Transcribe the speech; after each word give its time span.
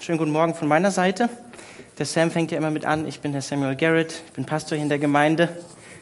Schönen 0.00 0.18
guten 0.18 0.32
Morgen 0.32 0.54
von 0.54 0.66
meiner 0.68 0.90
Seite. 0.90 1.28
Der 1.96 2.06
Sam 2.06 2.30
fängt 2.30 2.50
ja 2.50 2.58
immer 2.58 2.70
mit 2.70 2.84
an. 2.84 3.06
Ich 3.06 3.20
bin 3.20 3.32
der 3.32 3.40
Samuel 3.40 3.76
Garrett, 3.76 4.22
ich 4.26 4.32
bin 4.32 4.44
Pastor 4.44 4.76
hier 4.76 4.82
in 4.82 4.88
der 4.88 4.98
Gemeinde. 4.98 5.48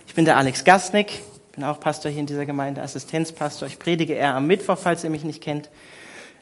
Ich 0.06 0.14
bin 0.14 0.24
der 0.24 0.36
Alex 0.36 0.64
Gastnick, 0.64 1.22
bin 1.52 1.62
auch 1.62 1.78
Pastor 1.78 2.10
hier 2.10 2.20
in 2.20 2.26
dieser 2.26 2.46
Gemeinde, 2.46 2.82
Assistenzpastor. 2.82 3.68
Ich 3.68 3.78
predige 3.78 4.14
eher 4.14 4.34
am 4.34 4.46
Mittwoch, 4.46 4.78
falls 4.78 5.04
ihr 5.04 5.10
mich 5.10 5.22
nicht 5.22 5.42
kennt. 5.42 5.70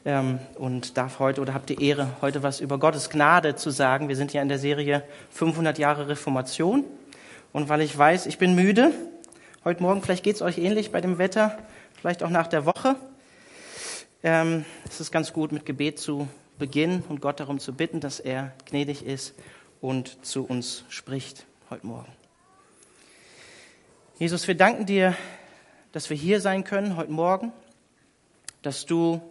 Ähm, 0.05 0.39
und 0.57 0.97
darf 0.97 1.19
heute 1.19 1.41
oder 1.41 1.53
habt 1.53 1.69
die 1.69 1.83
Ehre, 1.83 2.07
heute 2.21 2.43
was 2.43 2.61
über 2.61 2.77
Gottes 2.77 3.09
Gnade 3.09 3.55
zu 3.55 3.71
sagen. 3.71 4.07
Wir 4.07 4.15
sind 4.15 4.31
ja 4.31 4.41
in 4.41 4.47
der 4.49 4.59
Serie 4.59 5.03
500 5.31 5.77
Jahre 5.77 6.07
Reformation. 6.07 6.85
Und 7.51 7.67
weil 7.67 7.81
ich 7.81 7.97
weiß, 7.97 8.25
ich 8.25 8.37
bin 8.37 8.55
müde, 8.55 8.91
heute 9.63 9.83
Morgen, 9.83 10.01
vielleicht 10.01 10.23
geht 10.23 10.35
es 10.35 10.41
euch 10.41 10.57
ähnlich 10.57 10.91
bei 10.91 11.01
dem 11.01 11.17
Wetter, 11.17 11.57
vielleicht 11.99 12.23
auch 12.23 12.29
nach 12.29 12.47
der 12.47 12.65
Woche, 12.65 12.95
ähm, 14.23 14.65
es 14.89 14.99
ist 15.01 15.11
ganz 15.11 15.33
gut, 15.33 15.51
mit 15.51 15.65
Gebet 15.65 15.99
zu 15.99 16.27
beginnen 16.57 17.03
und 17.09 17.21
Gott 17.21 17.39
darum 17.39 17.59
zu 17.59 17.73
bitten, 17.73 17.99
dass 17.99 18.19
er 18.19 18.53
gnädig 18.65 19.05
ist 19.05 19.33
und 19.81 20.23
zu 20.25 20.45
uns 20.45 20.83
spricht 20.89 21.45
heute 21.69 21.85
Morgen. 21.85 22.11
Jesus, 24.17 24.47
wir 24.47 24.55
danken 24.55 24.85
dir, 24.85 25.15
dass 25.91 26.09
wir 26.09 26.17
hier 26.17 26.39
sein 26.39 26.63
können 26.63 26.95
heute 26.95 27.11
Morgen, 27.11 27.51
dass 28.61 28.85
du 28.85 29.21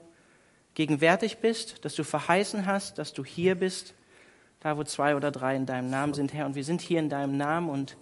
gegenwärtig 0.74 1.38
bist, 1.38 1.84
dass 1.84 1.95
du 1.95 2.05
verheißen 2.05 2.66
hast, 2.66 2.98
dass 2.98 3.12
du 3.12 3.24
hier 3.24 3.54
bist, 3.54 3.95
da 4.60 4.77
wo 4.77 4.84
zwei 4.84 5.16
oder 5.16 5.30
drei 5.30 5.56
in 5.56 5.66
deinem 5.66 5.91
Namen 5.91 6.15
sind, 6.15 6.32
Herr. 6.34 6.46
Und 6.46 6.54
wir 6.54 6.65
sind 6.65 6.80
hier 6.80 6.98
in 6.98 7.09
deinem 7.09 7.37
Namen 7.37 7.68
und 7.68 7.96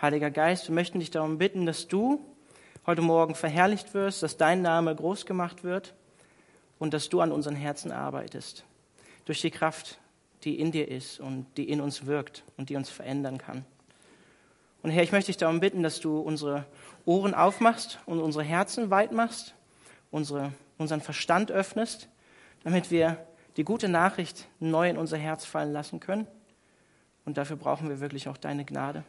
Heiliger 0.00 0.30
Geist, 0.30 0.68
wir 0.68 0.74
möchten 0.74 1.00
dich 1.00 1.10
darum 1.10 1.38
bitten, 1.38 1.66
dass 1.66 1.88
du 1.88 2.24
heute 2.86 3.02
Morgen 3.02 3.34
verherrlicht 3.34 3.94
wirst, 3.94 4.22
dass 4.22 4.36
dein 4.36 4.62
Name 4.62 4.94
groß 4.94 5.26
gemacht 5.26 5.64
wird 5.64 5.94
und 6.78 6.94
dass 6.94 7.08
du 7.08 7.20
an 7.20 7.32
unseren 7.32 7.56
Herzen 7.56 7.92
arbeitest. 7.92 8.64
Durch 9.24 9.40
die 9.40 9.50
Kraft, 9.50 9.98
die 10.44 10.58
in 10.58 10.72
dir 10.72 10.88
ist 10.88 11.20
und 11.20 11.46
die 11.56 11.68
in 11.68 11.80
uns 11.80 12.06
wirkt 12.06 12.44
und 12.56 12.70
die 12.70 12.76
uns 12.76 12.90
verändern 12.90 13.38
kann. 13.38 13.64
Und 14.82 14.90
Herr, 14.90 15.02
ich 15.02 15.12
möchte 15.12 15.28
dich 15.28 15.36
darum 15.36 15.60
bitten, 15.60 15.82
dass 15.82 16.00
du 16.00 16.20
unsere 16.20 16.64
Ohren 17.04 17.34
aufmachst 17.34 17.98
und 18.06 18.20
unsere 18.20 18.44
Herzen 18.44 18.90
weit 18.90 19.12
machst, 19.12 19.54
unsere, 20.10 20.52
unseren 20.78 21.00
Verstand 21.00 21.50
öffnest, 21.50 22.08
damit 22.62 22.90
wir 22.90 23.26
die 23.56 23.64
gute 23.64 23.88
Nachricht 23.88 24.46
neu 24.60 24.88
in 24.88 24.96
unser 24.96 25.18
Herz 25.18 25.44
fallen 25.44 25.72
lassen 25.72 25.98
können. 25.98 26.26
Und 27.24 27.36
dafür 27.36 27.56
brauchen 27.56 27.88
wir 27.88 28.00
wirklich 28.00 28.28
auch 28.28 28.36
deine 28.36 28.64
Gnade 28.64 29.04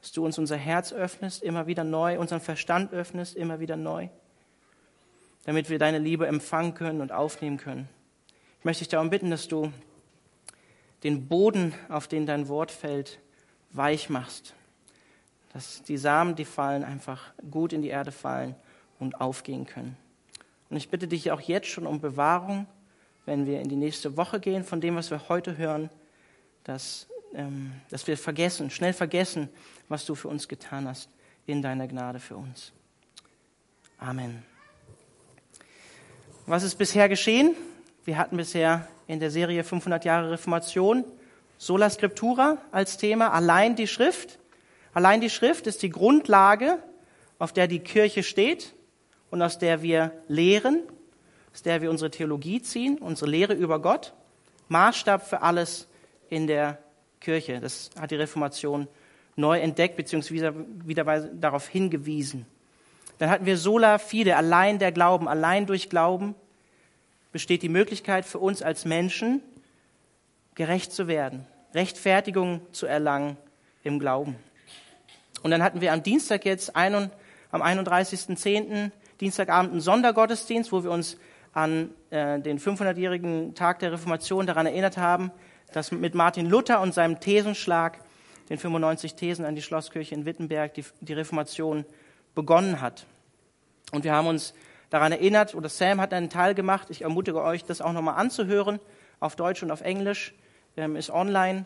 dass 0.00 0.12
du 0.12 0.24
uns 0.24 0.38
unser 0.38 0.56
Herz 0.56 0.92
öffnest, 0.92 1.42
immer 1.42 1.66
wieder 1.66 1.84
neu, 1.84 2.18
unseren 2.18 2.40
Verstand 2.40 2.92
öffnest, 2.92 3.36
immer 3.36 3.60
wieder 3.60 3.76
neu, 3.76 4.08
damit 5.44 5.70
wir 5.70 5.78
deine 5.78 5.98
Liebe 5.98 6.26
empfangen 6.26 6.74
können 6.74 7.00
und 7.00 7.12
aufnehmen 7.12 7.56
können. 7.56 7.88
Ich 8.58 8.64
möchte 8.64 8.84
dich 8.84 8.88
darum 8.88 9.10
bitten, 9.10 9.30
dass 9.30 9.48
du 9.48 9.72
den 11.02 11.28
Boden, 11.28 11.74
auf 11.88 12.08
den 12.08 12.26
dein 12.26 12.48
Wort 12.48 12.70
fällt, 12.70 13.18
weich 13.72 14.10
machst, 14.10 14.54
dass 15.52 15.82
die 15.82 15.96
Samen, 15.96 16.36
die 16.36 16.44
fallen, 16.44 16.84
einfach 16.84 17.32
gut 17.50 17.72
in 17.72 17.82
die 17.82 17.88
Erde 17.88 18.12
fallen 18.12 18.54
und 18.98 19.20
aufgehen 19.20 19.66
können. 19.66 19.96
Und 20.68 20.76
ich 20.76 20.90
bitte 20.90 21.08
dich 21.08 21.30
auch 21.32 21.40
jetzt 21.40 21.68
schon 21.68 21.86
um 21.86 22.00
Bewahrung, 22.00 22.66
wenn 23.24 23.46
wir 23.46 23.60
in 23.60 23.68
die 23.68 23.76
nächste 23.76 24.16
Woche 24.16 24.40
gehen, 24.40 24.64
von 24.64 24.80
dem, 24.80 24.96
was 24.96 25.10
wir 25.10 25.28
heute 25.28 25.56
hören, 25.56 25.90
dass 26.64 27.08
ähm, 27.34 27.72
dass 27.90 28.06
wir 28.06 28.16
vergessen, 28.16 28.70
schnell 28.70 28.92
vergessen, 28.92 29.48
was 29.88 30.04
du 30.04 30.14
für 30.14 30.28
uns 30.28 30.48
getan 30.48 30.88
hast 30.88 31.08
in 31.46 31.62
deiner 31.62 31.86
Gnade 31.86 32.18
für 32.18 32.36
uns. 32.36 32.72
Amen. 33.98 34.49
Was 36.46 36.62
ist 36.62 36.76
bisher 36.76 37.08
geschehen? 37.08 37.54
Wir 38.04 38.16
hatten 38.16 38.36
bisher 38.36 38.88
in 39.06 39.20
der 39.20 39.30
Serie 39.30 39.62
500 39.62 40.04
Jahre 40.04 40.30
Reformation 40.32 41.04
Sola 41.58 41.90
Scriptura 41.90 42.58
als 42.72 42.96
Thema, 42.96 43.32
allein 43.32 43.76
die 43.76 43.86
Schrift. 43.86 44.38
Allein 44.94 45.20
die 45.20 45.30
Schrift 45.30 45.66
ist 45.66 45.82
die 45.82 45.90
Grundlage, 45.90 46.78
auf 47.38 47.52
der 47.52 47.68
die 47.68 47.80
Kirche 47.80 48.22
steht 48.22 48.74
und 49.30 49.42
aus 49.42 49.58
der 49.58 49.82
wir 49.82 50.12
lehren, 50.26 50.82
aus 51.52 51.62
der 51.62 51.82
wir 51.82 51.90
unsere 51.90 52.10
Theologie 52.10 52.62
ziehen, 52.62 52.98
unsere 52.98 53.30
Lehre 53.30 53.52
über 53.52 53.80
Gott. 53.80 54.14
Maßstab 54.68 55.28
für 55.28 55.42
alles 55.42 55.86
in 56.30 56.46
der 56.46 56.78
Kirche. 57.20 57.60
Das 57.60 57.90
hat 58.00 58.10
die 58.10 58.16
Reformation 58.16 58.88
neu 59.36 59.60
entdeckt 59.60 59.96
bzw. 59.96 60.52
wieder 60.84 61.04
darauf 61.04 61.68
hingewiesen. 61.68 62.46
Dann 63.20 63.28
hatten 63.28 63.44
wir 63.44 63.58
sola 63.58 63.98
fide, 63.98 64.34
allein 64.36 64.78
der 64.78 64.92
Glauben, 64.92 65.28
allein 65.28 65.66
durch 65.66 65.90
Glauben 65.90 66.34
besteht 67.32 67.60
die 67.60 67.68
Möglichkeit 67.68 68.24
für 68.24 68.38
uns 68.38 68.62
als 68.62 68.86
Menschen, 68.86 69.42
gerecht 70.54 70.90
zu 70.90 71.06
werden, 71.06 71.46
Rechtfertigung 71.74 72.62
zu 72.72 72.86
erlangen 72.86 73.36
im 73.84 73.98
Glauben. 73.98 74.36
Und 75.42 75.50
dann 75.50 75.62
hatten 75.62 75.82
wir 75.82 75.92
am 75.92 76.02
Dienstag 76.02 76.46
jetzt, 76.46 76.74
am 76.74 77.10
31.10., 77.52 78.90
Dienstagabend 79.20 79.72
einen 79.72 79.82
Sondergottesdienst, 79.82 80.72
wo 80.72 80.82
wir 80.82 80.90
uns 80.90 81.18
an 81.52 81.90
äh, 82.08 82.40
den 82.40 82.58
500-jährigen 82.58 83.54
Tag 83.54 83.80
der 83.80 83.92
Reformation 83.92 84.46
daran 84.46 84.64
erinnert 84.64 84.96
haben, 84.96 85.30
dass 85.74 85.92
mit 85.92 86.14
Martin 86.14 86.48
Luther 86.48 86.80
und 86.80 86.94
seinem 86.94 87.20
Thesenschlag, 87.20 87.98
den 88.48 88.56
95 88.56 89.14
Thesen 89.14 89.44
an 89.44 89.54
die 89.54 89.62
Schlosskirche 89.62 90.14
in 90.14 90.24
Wittenberg, 90.24 90.72
die, 90.72 90.86
die 91.02 91.12
Reformation 91.12 91.84
begonnen 92.34 92.80
hat. 92.80 93.06
Und 93.92 94.04
wir 94.04 94.12
haben 94.12 94.26
uns 94.26 94.54
daran 94.90 95.12
erinnert, 95.12 95.54
oder 95.54 95.68
Sam 95.68 96.00
hat 96.00 96.12
einen 96.12 96.30
Teil 96.30 96.54
gemacht, 96.54 96.88
ich 96.90 97.02
ermutige 97.02 97.42
euch, 97.42 97.64
das 97.64 97.80
auch 97.80 97.92
nochmal 97.92 98.16
anzuhören, 98.16 98.80
auf 99.20 99.36
Deutsch 99.36 99.62
und 99.62 99.70
auf 99.70 99.80
Englisch, 99.80 100.34
ähm, 100.76 100.96
ist 100.96 101.10
online, 101.10 101.64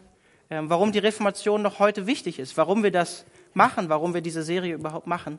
ähm, 0.50 0.68
warum 0.70 0.92
die 0.92 0.98
Reformation 0.98 1.62
noch 1.62 1.78
heute 1.78 2.06
wichtig 2.06 2.38
ist, 2.38 2.56
warum 2.56 2.82
wir 2.82 2.90
das 2.90 3.24
machen, 3.54 3.88
warum 3.88 4.14
wir 4.14 4.20
diese 4.20 4.42
Serie 4.42 4.74
überhaupt 4.74 5.06
machen 5.06 5.38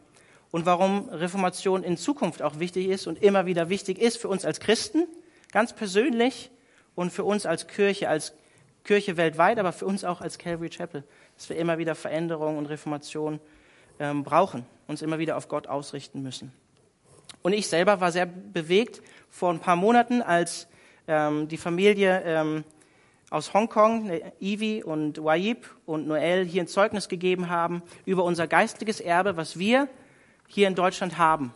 und 0.51 0.65
warum 0.65 1.09
Reformation 1.09 1.83
in 1.83 1.97
Zukunft 1.97 2.41
auch 2.41 2.59
wichtig 2.59 2.87
ist 2.87 3.07
und 3.07 3.21
immer 3.21 3.45
wieder 3.45 3.69
wichtig 3.69 3.99
ist 3.99 4.17
für 4.17 4.29
uns 4.29 4.45
als 4.45 4.59
Christen, 4.59 5.07
ganz 5.51 5.73
persönlich 5.73 6.49
und 6.95 7.11
für 7.11 7.23
uns 7.23 7.45
als 7.45 7.67
Kirche, 7.67 8.09
als 8.09 8.33
Kirche 8.83 9.17
weltweit, 9.17 9.59
aber 9.59 9.73
für 9.73 9.85
uns 9.85 10.03
auch 10.03 10.21
als 10.21 10.37
Calvary 10.37 10.69
Chapel, 10.69 11.03
dass 11.35 11.49
wir 11.49 11.57
immer 11.57 11.77
wieder 11.77 11.95
Veränderung 11.95 12.57
und 12.57 12.67
Reformation 12.67 13.39
ähm, 13.99 14.23
brauchen, 14.23 14.65
uns 14.87 15.01
immer 15.01 15.19
wieder 15.19 15.37
auf 15.37 15.47
Gott 15.47 15.67
ausrichten 15.67 16.21
müssen. 16.21 16.51
Und 17.41 17.53
ich 17.53 17.67
selber 17.67 18.01
war 18.01 18.11
sehr 18.11 18.25
bewegt 18.25 19.01
vor 19.29 19.51
ein 19.51 19.59
paar 19.59 19.75
Monaten, 19.75 20.21
als 20.21 20.67
ähm, 21.07 21.47
die 21.47 21.57
Familie 21.57 22.21
ähm, 22.25 22.63
aus 23.29 23.53
Hongkong, 23.53 24.07
ne, 24.07 24.33
Ivi 24.39 24.83
und 24.83 25.23
Wayib 25.23 25.69
und 25.85 26.07
Noel 26.07 26.45
hier 26.45 26.63
ein 26.63 26.67
Zeugnis 26.67 27.09
gegeben 27.09 27.49
haben 27.49 27.83
über 28.05 28.23
unser 28.23 28.47
geistliches 28.47 28.99
Erbe, 28.99 29.37
was 29.37 29.59
wir 29.59 29.87
hier 30.47 30.67
in 30.67 30.75
Deutschland 30.75 31.17
haben. 31.17 31.53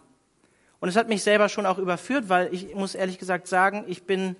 Und 0.79 0.89
es 0.89 0.95
hat 0.95 1.09
mich 1.09 1.23
selber 1.23 1.49
schon 1.49 1.65
auch 1.65 1.77
überführt, 1.77 2.29
weil 2.29 2.53
ich 2.53 2.73
muss 2.73 2.95
ehrlich 2.95 3.19
gesagt 3.19 3.47
sagen, 3.47 3.83
ich 3.87 4.03
bin 4.03 4.35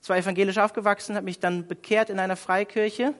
zwar 0.00 0.16
evangelisch 0.16 0.58
aufgewachsen, 0.58 1.16
habe 1.16 1.24
mich 1.24 1.40
dann 1.40 1.66
bekehrt 1.66 2.10
in 2.10 2.18
einer 2.18 2.36
Freikirche, 2.36 3.14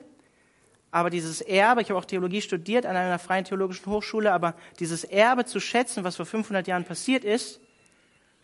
aber 0.91 1.09
dieses 1.09 1.41
Erbe, 1.41 1.81
ich 1.81 1.89
habe 1.89 1.99
auch 1.99 2.05
Theologie 2.05 2.41
studiert 2.41 2.85
an 2.85 2.95
einer 2.95 3.19
freien 3.19 3.45
theologischen 3.45 3.87
Hochschule, 3.87 4.31
aber 4.31 4.55
dieses 4.79 5.03
Erbe 5.03 5.45
zu 5.45 5.59
schätzen, 5.59 6.03
was 6.03 6.15
vor 6.15 6.25
500 6.25 6.67
Jahren 6.67 6.85
passiert 6.85 7.23
ist, 7.23 7.59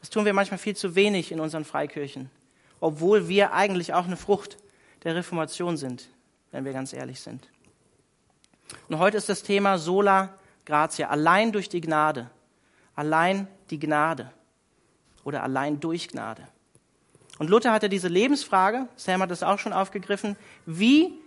das 0.01 0.09
tun 0.09 0.25
wir 0.25 0.33
manchmal 0.33 0.57
viel 0.57 0.75
zu 0.75 0.95
wenig 0.95 1.31
in 1.31 1.39
unseren 1.39 1.63
Freikirchen, 1.63 2.29
obwohl 2.81 3.29
wir 3.29 3.53
eigentlich 3.53 3.93
auch 3.93 4.05
eine 4.05 4.17
Frucht 4.17 4.57
der 5.03 5.15
Reformation 5.15 5.77
sind, 5.77 6.09
wenn 6.51 6.65
wir 6.65 6.73
ganz 6.73 6.91
ehrlich 6.91 7.21
sind. 7.21 7.47
Und 8.89 8.99
heute 8.99 9.17
ist 9.17 9.29
das 9.29 9.43
Thema 9.43 9.77
Sola 9.77 10.33
Gratia, 10.65 11.09
allein 11.09 11.51
durch 11.51 11.69
die 11.69 11.81
Gnade, 11.81 12.29
allein 12.95 13.47
die 13.69 13.79
Gnade 13.79 14.31
oder 15.23 15.43
allein 15.43 15.79
durch 15.79 16.09
Gnade. 16.09 16.47
Und 17.39 17.49
Luther 17.49 17.71
hatte 17.71 17.89
diese 17.89 18.07
Lebensfrage, 18.07 18.87
Sam 18.95 19.21
hat 19.21 19.31
das 19.31 19.43
auch 19.43 19.59
schon 19.59 19.73
aufgegriffen, 19.73 20.35
wie 20.65 21.17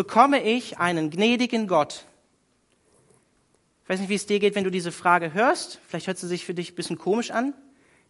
bekomme 0.00 0.42
ich 0.42 0.78
einen 0.78 1.10
gnädigen 1.10 1.66
Gott? 1.66 2.06
Ich 3.82 3.90
weiß 3.90 4.00
nicht, 4.00 4.08
wie 4.08 4.14
es 4.14 4.24
dir 4.24 4.38
geht, 4.38 4.54
wenn 4.54 4.64
du 4.64 4.70
diese 4.70 4.92
Frage 4.92 5.34
hörst. 5.34 5.78
Vielleicht 5.86 6.06
hört 6.06 6.16
sie 6.16 6.26
sich 6.26 6.46
für 6.46 6.54
dich 6.54 6.72
ein 6.72 6.74
bisschen 6.74 6.96
komisch 6.96 7.30
an. 7.30 7.52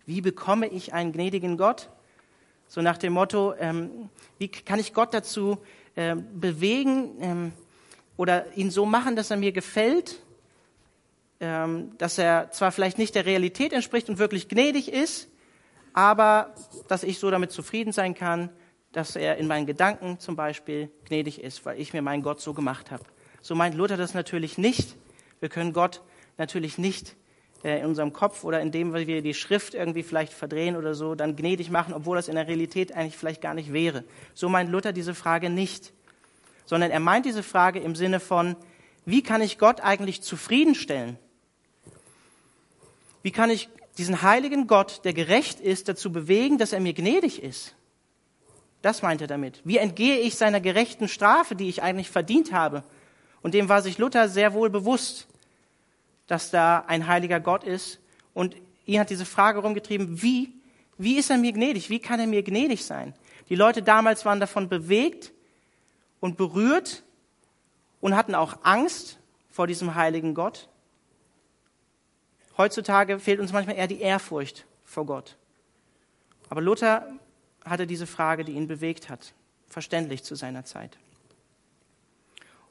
Wie 0.06 0.20
bekomme 0.20 0.68
ich 0.68 0.94
einen 0.94 1.10
gnädigen 1.10 1.56
Gott? 1.56 1.90
So 2.68 2.80
nach 2.80 2.96
dem 2.96 3.12
Motto, 3.12 3.54
ähm, 3.58 4.08
wie 4.38 4.46
kann 4.46 4.78
ich 4.78 4.94
Gott 4.94 5.12
dazu 5.12 5.58
ähm, 5.96 6.28
bewegen 6.38 7.16
ähm, 7.20 7.52
oder 8.16 8.56
ihn 8.56 8.70
so 8.70 8.86
machen, 8.86 9.16
dass 9.16 9.32
er 9.32 9.36
mir 9.36 9.50
gefällt, 9.50 10.22
ähm, 11.40 11.98
dass 11.98 12.18
er 12.18 12.52
zwar 12.52 12.70
vielleicht 12.70 12.98
nicht 12.98 13.16
der 13.16 13.26
Realität 13.26 13.72
entspricht 13.72 14.08
und 14.08 14.18
wirklich 14.18 14.48
gnädig 14.48 14.92
ist, 14.92 15.26
aber 15.92 16.54
dass 16.86 17.02
ich 17.02 17.18
so 17.18 17.32
damit 17.32 17.50
zufrieden 17.50 17.90
sein 17.92 18.14
kann, 18.14 18.48
dass 18.92 19.16
er 19.16 19.36
in 19.36 19.46
meinen 19.46 19.66
Gedanken 19.66 20.18
zum 20.18 20.36
Beispiel 20.36 20.90
gnädig 21.06 21.42
ist, 21.42 21.64
weil 21.64 21.80
ich 21.80 21.92
mir 21.92 22.02
meinen 22.02 22.22
Gott 22.22 22.40
so 22.40 22.54
gemacht 22.54 22.90
habe. 22.90 23.04
So 23.40 23.54
meint 23.54 23.74
Luther 23.74 23.96
das 23.96 24.14
natürlich 24.14 24.58
nicht. 24.58 24.96
Wir 25.38 25.48
können 25.48 25.72
Gott 25.72 26.02
natürlich 26.36 26.76
nicht 26.76 27.16
äh, 27.62 27.80
in 27.80 27.86
unserem 27.86 28.12
Kopf 28.12 28.44
oder 28.44 28.60
indem 28.60 28.92
wir 28.92 29.22
die 29.22 29.34
Schrift 29.34 29.74
irgendwie 29.74 30.02
vielleicht 30.02 30.32
verdrehen 30.32 30.76
oder 30.76 30.94
so, 30.94 31.14
dann 31.14 31.36
gnädig 31.36 31.70
machen, 31.70 31.94
obwohl 31.94 32.16
das 32.16 32.28
in 32.28 32.34
der 32.34 32.48
Realität 32.48 32.92
eigentlich 32.92 33.16
vielleicht 33.16 33.40
gar 33.40 33.54
nicht 33.54 33.72
wäre. 33.72 34.04
So 34.34 34.48
meint 34.48 34.70
Luther 34.70 34.92
diese 34.92 35.14
Frage 35.14 35.50
nicht, 35.50 35.92
sondern 36.66 36.90
er 36.90 37.00
meint 37.00 37.26
diese 37.26 37.42
Frage 37.42 37.80
im 37.80 37.94
Sinne 37.94 38.20
von, 38.20 38.56
wie 39.04 39.22
kann 39.22 39.40
ich 39.40 39.58
Gott 39.58 39.80
eigentlich 39.80 40.22
zufriedenstellen? 40.22 41.18
Wie 43.22 43.30
kann 43.30 43.50
ich 43.50 43.68
diesen 43.98 44.22
heiligen 44.22 44.66
Gott, 44.66 45.04
der 45.04 45.12
gerecht 45.12 45.60
ist, 45.60 45.88
dazu 45.88 46.12
bewegen, 46.12 46.58
dass 46.58 46.72
er 46.72 46.80
mir 46.80 46.94
gnädig 46.94 47.42
ist? 47.42 47.74
Das 48.82 49.02
meint 49.02 49.20
er 49.20 49.26
damit. 49.26 49.60
Wie 49.64 49.76
entgehe 49.76 50.18
ich 50.18 50.36
seiner 50.36 50.60
gerechten 50.60 51.08
Strafe, 51.08 51.54
die 51.54 51.68
ich 51.68 51.82
eigentlich 51.82 52.10
verdient 52.10 52.52
habe? 52.52 52.82
Und 53.42 53.54
dem 53.54 53.68
war 53.68 53.82
sich 53.82 53.98
Luther 53.98 54.28
sehr 54.28 54.54
wohl 54.54 54.70
bewusst, 54.70 55.26
dass 56.26 56.50
da 56.50 56.84
ein 56.86 57.06
heiliger 57.06 57.40
Gott 57.40 57.64
ist. 57.64 58.00
Und 58.34 58.56
ihn 58.86 59.00
hat 59.00 59.10
diese 59.10 59.26
Frage 59.26 59.60
rumgetrieben, 59.60 60.22
wie, 60.22 60.54
wie 60.96 61.18
ist 61.18 61.30
er 61.30 61.38
mir 61.38 61.52
gnädig? 61.52 61.90
Wie 61.90 61.98
kann 61.98 62.20
er 62.20 62.26
mir 62.26 62.42
gnädig 62.42 62.84
sein? 62.84 63.14
Die 63.48 63.56
Leute 63.56 63.82
damals 63.82 64.24
waren 64.24 64.40
davon 64.40 64.68
bewegt 64.68 65.32
und 66.20 66.36
berührt 66.36 67.02
und 68.00 68.16
hatten 68.16 68.34
auch 68.34 68.58
Angst 68.62 69.18
vor 69.50 69.66
diesem 69.66 69.94
heiligen 69.94 70.34
Gott. 70.34 70.68
Heutzutage 72.56 73.18
fehlt 73.18 73.40
uns 73.40 73.52
manchmal 73.52 73.76
eher 73.76 73.88
die 73.88 74.00
Ehrfurcht 74.00 74.66
vor 74.84 75.06
Gott. 75.06 75.36
Aber 76.48 76.60
Luther 76.60 77.10
hatte 77.64 77.86
diese 77.86 78.06
Frage, 78.06 78.44
die 78.44 78.52
ihn 78.52 78.68
bewegt 78.68 79.08
hat, 79.08 79.32
verständlich 79.68 80.22
zu 80.24 80.34
seiner 80.34 80.64
Zeit. 80.64 80.98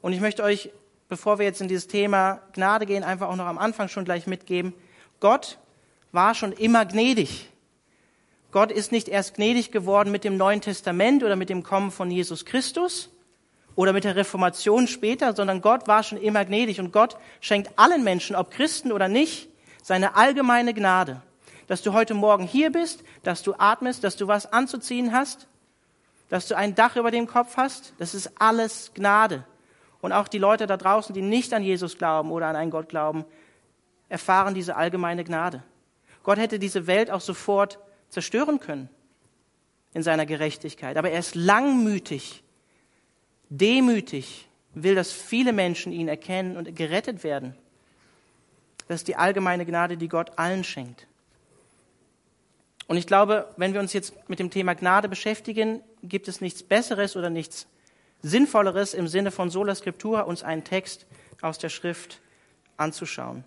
Und 0.00 0.12
ich 0.12 0.20
möchte 0.20 0.42
euch, 0.42 0.70
bevor 1.08 1.38
wir 1.38 1.46
jetzt 1.46 1.60
in 1.60 1.68
dieses 1.68 1.86
Thema 1.86 2.40
Gnade 2.52 2.86
gehen, 2.86 3.04
einfach 3.04 3.28
auch 3.28 3.36
noch 3.36 3.46
am 3.46 3.58
Anfang 3.58 3.88
schon 3.88 4.04
gleich 4.04 4.26
mitgeben, 4.26 4.72
Gott 5.20 5.58
war 6.12 6.34
schon 6.34 6.52
immer 6.52 6.86
gnädig. 6.86 7.50
Gott 8.52 8.72
ist 8.72 8.90
nicht 8.90 9.08
erst 9.08 9.34
gnädig 9.34 9.70
geworden 9.70 10.10
mit 10.10 10.24
dem 10.24 10.36
Neuen 10.36 10.60
Testament 10.60 11.22
oder 11.22 11.36
mit 11.36 11.50
dem 11.50 11.62
Kommen 11.62 11.90
von 11.92 12.10
Jesus 12.10 12.44
Christus 12.44 13.10
oder 13.76 13.92
mit 13.92 14.04
der 14.04 14.16
Reformation 14.16 14.88
später, 14.88 15.34
sondern 15.34 15.60
Gott 15.60 15.86
war 15.86 16.02
schon 16.02 16.18
immer 16.18 16.44
gnädig 16.44 16.80
und 16.80 16.92
Gott 16.92 17.16
schenkt 17.40 17.78
allen 17.78 18.02
Menschen, 18.02 18.34
ob 18.34 18.50
Christen 18.50 18.90
oder 18.90 19.08
nicht, 19.08 19.48
seine 19.82 20.16
allgemeine 20.16 20.74
Gnade. 20.74 21.22
Dass 21.70 21.82
du 21.82 21.92
heute 21.92 22.14
Morgen 22.14 22.48
hier 22.48 22.72
bist, 22.72 23.04
dass 23.22 23.44
du 23.44 23.54
atmest, 23.56 24.02
dass 24.02 24.16
du 24.16 24.26
was 24.26 24.52
anzuziehen 24.52 25.12
hast, 25.12 25.46
dass 26.28 26.48
du 26.48 26.56
ein 26.56 26.74
Dach 26.74 26.96
über 26.96 27.12
dem 27.12 27.28
Kopf 27.28 27.56
hast, 27.56 27.94
das 27.98 28.12
ist 28.12 28.32
alles 28.40 28.90
Gnade. 28.92 29.44
Und 30.00 30.10
auch 30.10 30.26
die 30.26 30.38
Leute 30.38 30.66
da 30.66 30.76
draußen, 30.76 31.14
die 31.14 31.22
nicht 31.22 31.54
an 31.54 31.62
Jesus 31.62 31.96
glauben 31.96 32.32
oder 32.32 32.48
an 32.48 32.56
einen 32.56 32.72
Gott 32.72 32.88
glauben, 32.88 33.24
erfahren 34.08 34.52
diese 34.52 34.74
allgemeine 34.74 35.22
Gnade. 35.22 35.62
Gott 36.24 36.38
hätte 36.38 36.58
diese 36.58 36.88
Welt 36.88 37.08
auch 37.08 37.20
sofort 37.20 37.78
zerstören 38.08 38.58
können 38.58 38.88
in 39.94 40.02
seiner 40.02 40.26
Gerechtigkeit. 40.26 40.96
Aber 40.96 41.10
er 41.12 41.20
ist 41.20 41.36
langmütig, 41.36 42.42
demütig, 43.48 44.48
will, 44.74 44.96
dass 44.96 45.12
viele 45.12 45.52
Menschen 45.52 45.92
ihn 45.92 46.08
erkennen 46.08 46.56
und 46.56 46.74
gerettet 46.74 47.22
werden. 47.22 47.54
Das 48.88 49.02
ist 49.02 49.06
die 49.06 49.14
allgemeine 49.14 49.64
Gnade, 49.64 49.96
die 49.96 50.08
Gott 50.08 50.36
allen 50.36 50.64
schenkt. 50.64 51.06
Und 52.90 52.96
ich 52.96 53.06
glaube, 53.06 53.48
wenn 53.56 53.72
wir 53.72 53.78
uns 53.78 53.92
jetzt 53.92 54.28
mit 54.28 54.40
dem 54.40 54.50
Thema 54.50 54.74
Gnade 54.74 55.08
beschäftigen, 55.08 55.80
gibt 56.02 56.26
es 56.26 56.40
nichts 56.40 56.64
Besseres 56.64 57.14
oder 57.14 57.30
nichts 57.30 57.68
Sinnvolleres 58.20 58.94
im 58.94 59.06
Sinne 59.06 59.30
von 59.30 59.48
Sola 59.48 59.76
Scriptura, 59.76 60.22
uns 60.22 60.42
einen 60.42 60.64
Text 60.64 61.06
aus 61.40 61.58
der 61.58 61.68
Schrift 61.68 62.20
anzuschauen. 62.76 63.44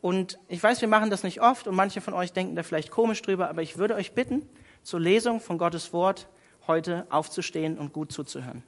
Und 0.00 0.38
ich 0.46 0.62
weiß, 0.62 0.80
wir 0.80 0.86
machen 0.86 1.10
das 1.10 1.24
nicht 1.24 1.40
oft 1.40 1.66
und 1.66 1.74
manche 1.74 2.00
von 2.00 2.14
euch 2.14 2.32
denken 2.32 2.54
da 2.54 2.62
vielleicht 2.62 2.92
komisch 2.92 3.20
drüber, 3.20 3.48
aber 3.48 3.62
ich 3.62 3.78
würde 3.78 3.96
euch 3.96 4.12
bitten, 4.12 4.48
zur 4.84 5.00
Lesung 5.00 5.40
von 5.40 5.58
Gottes 5.58 5.92
Wort 5.92 6.28
heute 6.68 7.04
aufzustehen 7.10 7.78
und 7.78 7.92
gut 7.92 8.12
zuzuhören. 8.12 8.62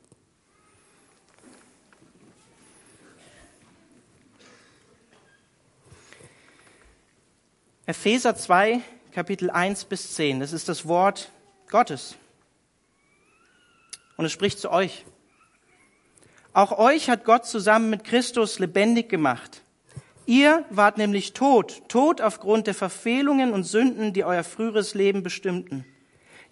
Epheser 7.86 8.34
2, 8.34 8.80
Kapitel 9.12 9.50
1 9.50 9.86
bis 9.86 10.14
10, 10.14 10.38
das 10.38 10.52
ist 10.52 10.68
das 10.68 10.86
Wort 10.86 11.32
Gottes. 11.68 12.14
Und 14.16 14.24
es 14.24 14.30
spricht 14.30 14.60
zu 14.60 14.70
euch. 14.70 15.04
Auch 16.52 16.78
euch 16.78 17.10
hat 17.10 17.24
Gott 17.24 17.44
zusammen 17.44 17.90
mit 17.90 18.04
Christus 18.04 18.60
lebendig 18.60 19.08
gemacht. 19.08 19.62
Ihr 20.26 20.64
wart 20.70 20.96
nämlich 20.96 21.32
tot, 21.32 21.82
tot 21.88 22.20
aufgrund 22.20 22.68
der 22.68 22.74
Verfehlungen 22.74 23.52
und 23.52 23.64
Sünden, 23.64 24.12
die 24.12 24.22
euer 24.22 24.44
früheres 24.44 24.94
Leben 24.94 25.24
bestimmten. 25.24 25.84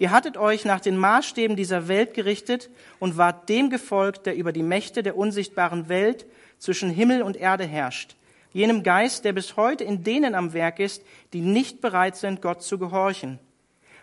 Ihr 0.00 0.10
hattet 0.10 0.36
euch 0.36 0.64
nach 0.64 0.80
den 0.80 0.96
Maßstäben 0.96 1.56
dieser 1.56 1.86
Welt 1.86 2.12
gerichtet 2.12 2.70
und 2.98 3.16
wart 3.16 3.48
dem 3.48 3.70
gefolgt, 3.70 4.26
der 4.26 4.34
über 4.34 4.50
die 4.50 4.64
Mächte 4.64 5.04
der 5.04 5.16
unsichtbaren 5.16 5.88
Welt 5.88 6.26
zwischen 6.58 6.90
Himmel 6.90 7.22
und 7.22 7.36
Erde 7.36 7.64
herrscht, 7.64 8.16
jenem 8.52 8.82
Geist, 8.82 9.24
der 9.24 9.32
bis 9.32 9.56
heute 9.56 9.84
in 9.84 10.04
denen 10.04 10.34
am 10.34 10.52
Werk 10.52 10.78
ist, 10.78 11.02
die 11.32 11.40
nicht 11.40 11.80
bereit 11.80 12.16
sind, 12.16 12.42
Gott 12.42 12.62
zu 12.62 12.78
gehorchen. 12.78 13.38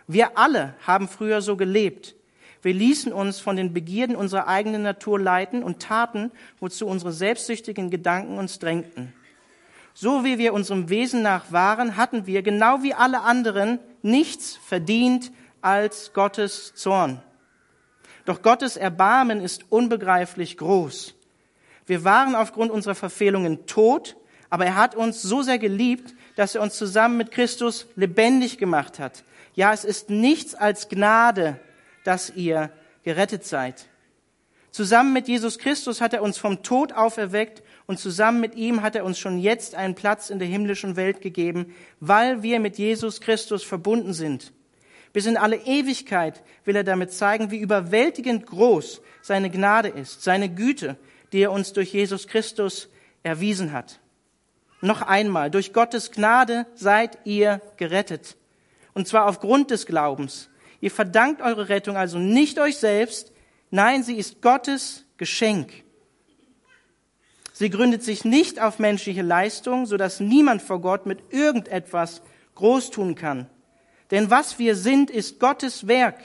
Wir 0.06 0.38
alle 0.38 0.74
haben 0.86 1.08
früher 1.08 1.42
so 1.42 1.56
gelebt, 1.56 2.16
wir 2.62 2.74
ließen 2.74 3.12
uns 3.12 3.38
von 3.38 3.54
den 3.54 3.72
Begierden 3.72 4.16
unserer 4.16 4.48
eigenen 4.48 4.82
Natur 4.82 5.20
leiten 5.20 5.62
und 5.62 5.80
taten, 5.80 6.32
wozu 6.58 6.88
unsere 6.88 7.12
selbstsüchtigen 7.12 7.90
Gedanken 7.90 8.38
uns 8.38 8.58
drängten. 8.58 9.12
So 9.94 10.24
wie 10.24 10.36
wir 10.38 10.52
unserem 10.52 10.88
Wesen 10.88 11.22
nach 11.22 11.52
waren, 11.52 11.96
hatten 11.96 12.26
wir, 12.26 12.42
genau 12.42 12.82
wie 12.82 12.92
alle 12.92 13.20
anderen, 13.20 13.78
nichts 14.02 14.56
verdient 14.56 15.30
als 15.60 16.12
Gottes 16.12 16.74
Zorn. 16.74 17.22
Doch 18.24 18.42
Gottes 18.42 18.76
Erbarmen 18.76 19.40
ist 19.40 19.70
unbegreiflich 19.70 20.56
groß. 20.56 21.14
Wir 21.86 22.02
waren 22.02 22.34
aufgrund 22.34 22.72
unserer 22.72 22.96
Verfehlungen 22.96 23.66
tot, 23.66 24.16
aber 24.50 24.66
er 24.66 24.76
hat 24.76 24.94
uns 24.94 25.22
so 25.22 25.42
sehr 25.42 25.58
geliebt, 25.58 26.14
dass 26.36 26.54
er 26.54 26.62
uns 26.62 26.76
zusammen 26.76 27.16
mit 27.16 27.30
Christus 27.30 27.86
lebendig 27.96 28.58
gemacht 28.58 28.98
hat. 28.98 29.24
Ja, 29.54 29.72
es 29.72 29.84
ist 29.84 30.10
nichts 30.10 30.54
als 30.54 30.88
Gnade, 30.88 31.58
dass 32.04 32.30
ihr 32.30 32.70
gerettet 33.02 33.44
seid. 33.44 33.86
Zusammen 34.70 35.14
mit 35.14 35.26
Jesus 35.26 35.58
Christus 35.58 36.02
hat 36.02 36.12
er 36.12 36.22
uns 36.22 36.36
vom 36.36 36.62
Tod 36.62 36.92
auferweckt 36.92 37.62
und 37.86 37.98
zusammen 37.98 38.40
mit 38.40 38.54
ihm 38.56 38.82
hat 38.82 38.94
er 38.94 39.06
uns 39.06 39.18
schon 39.18 39.38
jetzt 39.38 39.74
einen 39.74 39.94
Platz 39.94 40.28
in 40.28 40.38
der 40.38 40.48
himmlischen 40.48 40.96
Welt 40.96 41.22
gegeben, 41.22 41.74
weil 41.98 42.42
wir 42.42 42.60
mit 42.60 42.76
Jesus 42.76 43.22
Christus 43.22 43.64
verbunden 43.64 44.12
sind. 44.12 44.52
Bis 45.14 45.24
in 45.24 45.38
alle 45.38 45.56
Ewigkeit 45.56 46.42
will 46.66 46.76
er 46.76 46.84
damit 46.84 47.10
zeigen, 47.10 47.50
wie 47.50 47.58
überwältigend 47.58 48.44
groß 48.44 49.00
seine 49.22 49.48
Gnade 49.48 49.88
ist, 49.88 50.22
seine 50.22 50.50
Güte, 50.50 50.98
die 51.32 51.40
er 51.40 51.52
uns 51.52 51.72
durch 51.72 51.94
Jesus 51.94 52.26
Christus 52.26 52.90
erwiesen 53.22 53.72
hat. 53.72 53.98
Noch 54.80 55.02
einmal, 55.02 55.50
durch 55.50 55.72
Gottes 55.72 56.10
Gnade 56.10 56.66
seid 56.74 57.18
ihr 57.24 57.60
gerettet. 57.76 58.36
Und 58.94 59.08
zwar 59.08 59.26
aufgrund 59.26 59.70
des 59.70 59.86
Glaubens. 59.86 60.48
Ihr 60.80 60.90
verdankt 60.90 61.42
eure 61.42 61.68
Rettung 61.68 61.96
also 61.96 62.18
nicht 62.18 62.58
euch 62.58 62.76
selbst, 62.76 63.32
nein, 63.70 64.02
sie 64.02 64.16
ist 64.16 64.42
Gottes 64.42 65.04
Geschenk. 65.16 65.84
Sie 67.52 67.70
gründet 67.70 68.02
sich 68.02 68.24
nicht 68.26 68.60
auf 68.60 68.78
menschliche 68.78 69.22
Leistung, 69.22 69.86
so 69.86 69.96
dass 69.96 70.20
niemand 70.20 70.60
vor 70.60 70.80
Gott 70.80 71.06
mit 71.06 71.32
irgendetwas 71.32 72.20
groß 72.54 72.90
tun 72.90 73.14
kann. 73.14 73.48
Denn 74.10 74.30
was 74.30 74.58
wir 74.58 74.76
sind, 74.76 75.10
ist 75.10 75.40
Gottes 75.40 75.86
Werk. 75.86 76.18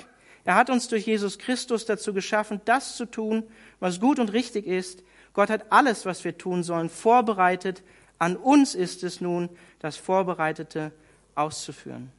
Er 0.44 0.56
hat 0.56 0.70
uns 0.70 0.88
durch 0.88 1.06
Jesus 1.06 1.38
Christus 1.38 1.86
dazu 1.86 2.14
geschaffen, 2.14 2.62
das 2.66 2.98
zu 2.98 3.06
tun, 3.06 3.44
was 3.80 4.00
gut 4.00 4.20
und 4.20 4.34
richtig 4.34 4.68
ist. 4.68 5.04
Gott 5.34 5.50
hat 5.50 5.72
alles, 5.72 6.06
was 6.06 6.24
wir 6.26 6.38
tun 6.38 6.64
sollen, 6.64 6.90
vorbereitet. 6.90 7.84
An 8.22 8.38
uns 8.38 8.76
ist 8.76 9.02
es 9.02 9.20
nun, 9.20 9.50
das 9.80 9.98
Vorbereitete 9.98 10.92
auszuführen. 11.34 12.12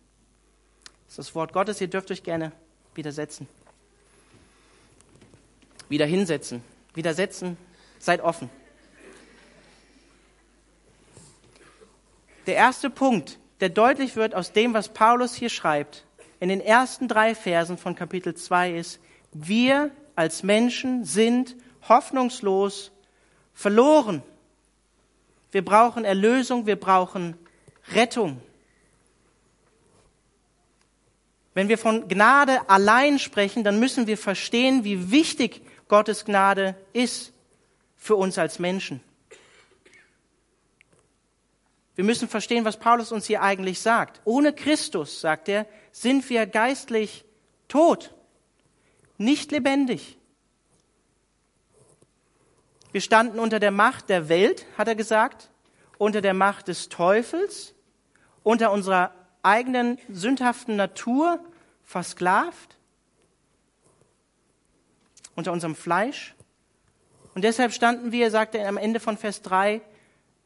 Das 0.84 1.12
ist 1.12 1.18
das 1.18 1.34
Wort 1.36 1.52
Gottes. 1.52 1.80
Ihr 1.80 1.86
dürft 1.86 2.10
euch 2.10 2.24
gerne 2.24 2.50
widersetzen. 2.96 3.46
Wieder 5.88 6.04
hinsetzen. 6.04 6.64
Widersetzen. 6.94 7.56
Seid 8.00 8.20
offen. 8.20 8.50
Der 12.48 12.56
erste 12.56 12.90
Punkt, 12.90 13.38
der 13.60 13.68
deutlich 13.68 14.16
wird 14.16 14.34
aus 14.34 14.50
dem, 14.50 14.74
was 14.74 14.88
Paulus 14.88 15.36
hier 15.36 15.50
schreibt, 15.50 16.04
in 16.40 16.48
den 16.48 16.60
ersten 16.60 17.06
drei 17.06 17.36
Versen 17.36 17.78
von 17.78 17.94
Kapitel 17.94 18.34
2 18.34 18.72
ist, 18.72 18.98
wir 19.32 19.92
als 20.16 20.42
Menschen 20.42 21.04
sind 21.04 21.54
hoffnungslos 21.88 22.90
verloren. 23.54 24.24
Wir 25.52 25.64
brauchen 25.64 26.04
Erlösung, 26.04 26.66
wir 26.66 26.76
brauchen 26.76 27.36
Rettung. 27.92 28.40
Wenn 31.54 31.68
wir 31.68 31.76
von 31.76 32.08
Gnade 32.08 32.68
allein 32.68 33.18
sprechen, 33.18 33.62
dann 33.62 33.78
müssen 33.78 34.06
wir 34.06 34.16
verstehen, 34.16 34.84
wie 34.84 35.10
wichtig 35.10 35.60
Gottes 35.88 36.24
Gnade 36.24 36.74
ist 36.94 37.32
für 37.96 38.16
uns 38.16 38.38
als 38.38 38.58
Menschen. 38.58 39.00
Wir 41.94 42.04
müssen 42.04 42.28
verstehen, 42.28 42.64
was 42.64 42.78
Paulus 42.78 43.12
uns 43.12 43.26
hier 43.26 43.42
eigentlich 43.42 43.80
sagt. 43.80 44.22
Ohne 44.24 44.54
Christus, 44.54 45.20
sagt 45.20 45.50
er, 45.50 45.66
sind 45.90 46.28
wir 46.30 46.46
geistlich 46.46 47.26
tot, 47.68 48.14
nicht 49.18 49.52
lebendig. 49.52 50.16
Wir 52.92 53.00
standen 53.00 53.38
unter 53.38 53.58
der 53.58 53.70
Macht 53.70 54.10
der 54.10 54.28
Welt, 54.28 54.66
hat 54.76 54.86
er 54.86 54.94
gesagt, 54.94 55.50
unter 55.98 56.20
der 56.20 56.34
Macht 56.34 56.68
des 56.68 56.90
Teufels, 56.90 57.74
unter 58.42 58.70
unserer 58.70 59.12
eigenen 59.42 59.98
sündhaften 60.10 60.76
Natur 60.76 61.40
versklavt, 61.84 62.76
unter 65.34 65.52
unserem 65.52 65.74
Fleisch. 65.74 66.34
Und 67.34 67.42
deshalb 67.44 67.72
standen 67.72 68.12
wir, 68.12 68.30
sagt 68.30 68.54
er 68.54 68.68
am 68.68 68.76
Ende 68.76 69.00
von 69.00 69.16
Vers 69.16 69.40
3, 69.40 69.80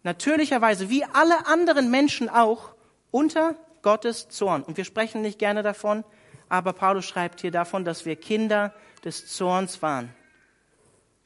natürlicherweise 0.05 0.89
wie 0.89 1.05
alle 1.05 1.47
anderen 1.47 1.91
Menschen 1.91 2.29
auch 2.29 2.75
unter 3.11 3.57
Gottes 3.83 4.29
Zorn. 4.29 4.63
Und 4.63 4.77
wir 4.77 4.85
sprechen 4.85 5.21
nicht 5.21 5.41
gerne 5.41 5.65
davon, 5.65 6.05
aber 6.49 6.73
Paulus 6.73 7.07
schreibt 7.07 7.41
hier 7.41 7.51
davon, 7.51 7.85
dass 7.85 8.05
wir 8.05 8.15
Kinder 8.15 8.73
des 9.05 9.27
Zorns 9.27 9.83
waren. 9.83 10.15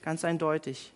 Ganz 0.03 0.25
eindeutig. 0.25 0.95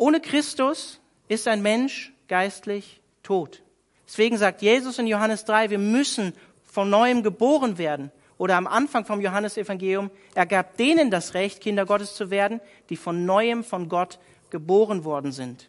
Ohne 0.00 0.22
Christus 0.22 0.98
ist 1.28 1.46
ein 1.46 1.60
Mensch 1.60 2.14
geistlich 2.26 3.02
tot. 3.22 3.62
Deswegen 4.06 4.38
sagt 4.38 4.62
Jesus 4.62 4.98
in 4.98 5.06
Johannes 5.06 5.44
3, 5.44 5.68
wir 5.68 5.78
müssen 5.78 6.32
von 6.64 6.88
neuem 6.88 7.22
geboren 7.22 7.76
werden. 7.76 8.10
Oder 8.38 8.56
am 8.56 8.66
Anfang 8.66 9.04
vom 9.04 9.20
Johannesevangelium, 9.20 10.10
er 10.34 10.46
gab 10.46 10.78
denen 10.78 11.10
das 11.10 11.34
Recht, 11.34 11.60
Kinder 11.60 11.84
Gottes 11.84 12.14
zu 12.14 12.30
werden, 12.30 12.62
die 12.88 12.96
von 12.96 13.26
neuem 13.26 13.62
von 13.62 13.90
Gott 13.90 14.18
geboren 14.48 15.04
worden 15.04 15.32
sind. 15.32 15.68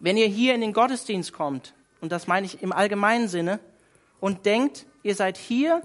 Wenn 0.00 0.16
ihr 0.16 0.26
hier 0.26 0.56
in 0.56 0.62
den 0.62 0.72
Gottesdienst 0.72 1.32
kommt, 1.32 1.74
und 2.00 2.10
das 2.10 2.26
meine 2.26 2.46
ich 2.46 2.60
im 2.60 2.72
allgemeinen 2.72 3.28
Sinne, 3.28 3.60
und 4.18 4.46
denkt, 4.46 4.84
ihr 5.04 5.14
seid 5.14 5.36
hier, 5.36 5.82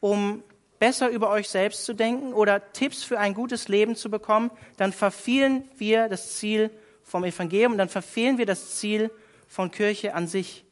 um 0.00 0.42
besser 0.80 1.10
über 1.10 1.30
euch 1.30 1.48
selbst 1.48 1.84
zu 1.84 1.94
denken 1.94 2.32
oder 2.32 2.72
Tipps 2.72 3.04
für 3.04 3.20
ein 3.20 3.34
gutes 3.34 3.68
Leben 3.68 3.94
zu 3.94 4.10
bekommen, 4.10 4.50
dann 4.78 4.92
verfehlen 4.92 5.68
wir 5.76 6.08
das 6.08 6.36
Ziel 6.36 6.70
vom 7.04 7.24
Evangelium 7.24 7.76
dann 7.76 7.88
verfehlen 7.88 8.38
wir 8.38 8.46
das 8.46 8.76
Ziel 8.76 9.10
von 9.48 9.70
Kirche 9.70 10.14
an 10.14 10.26
sich. 10.26 10.64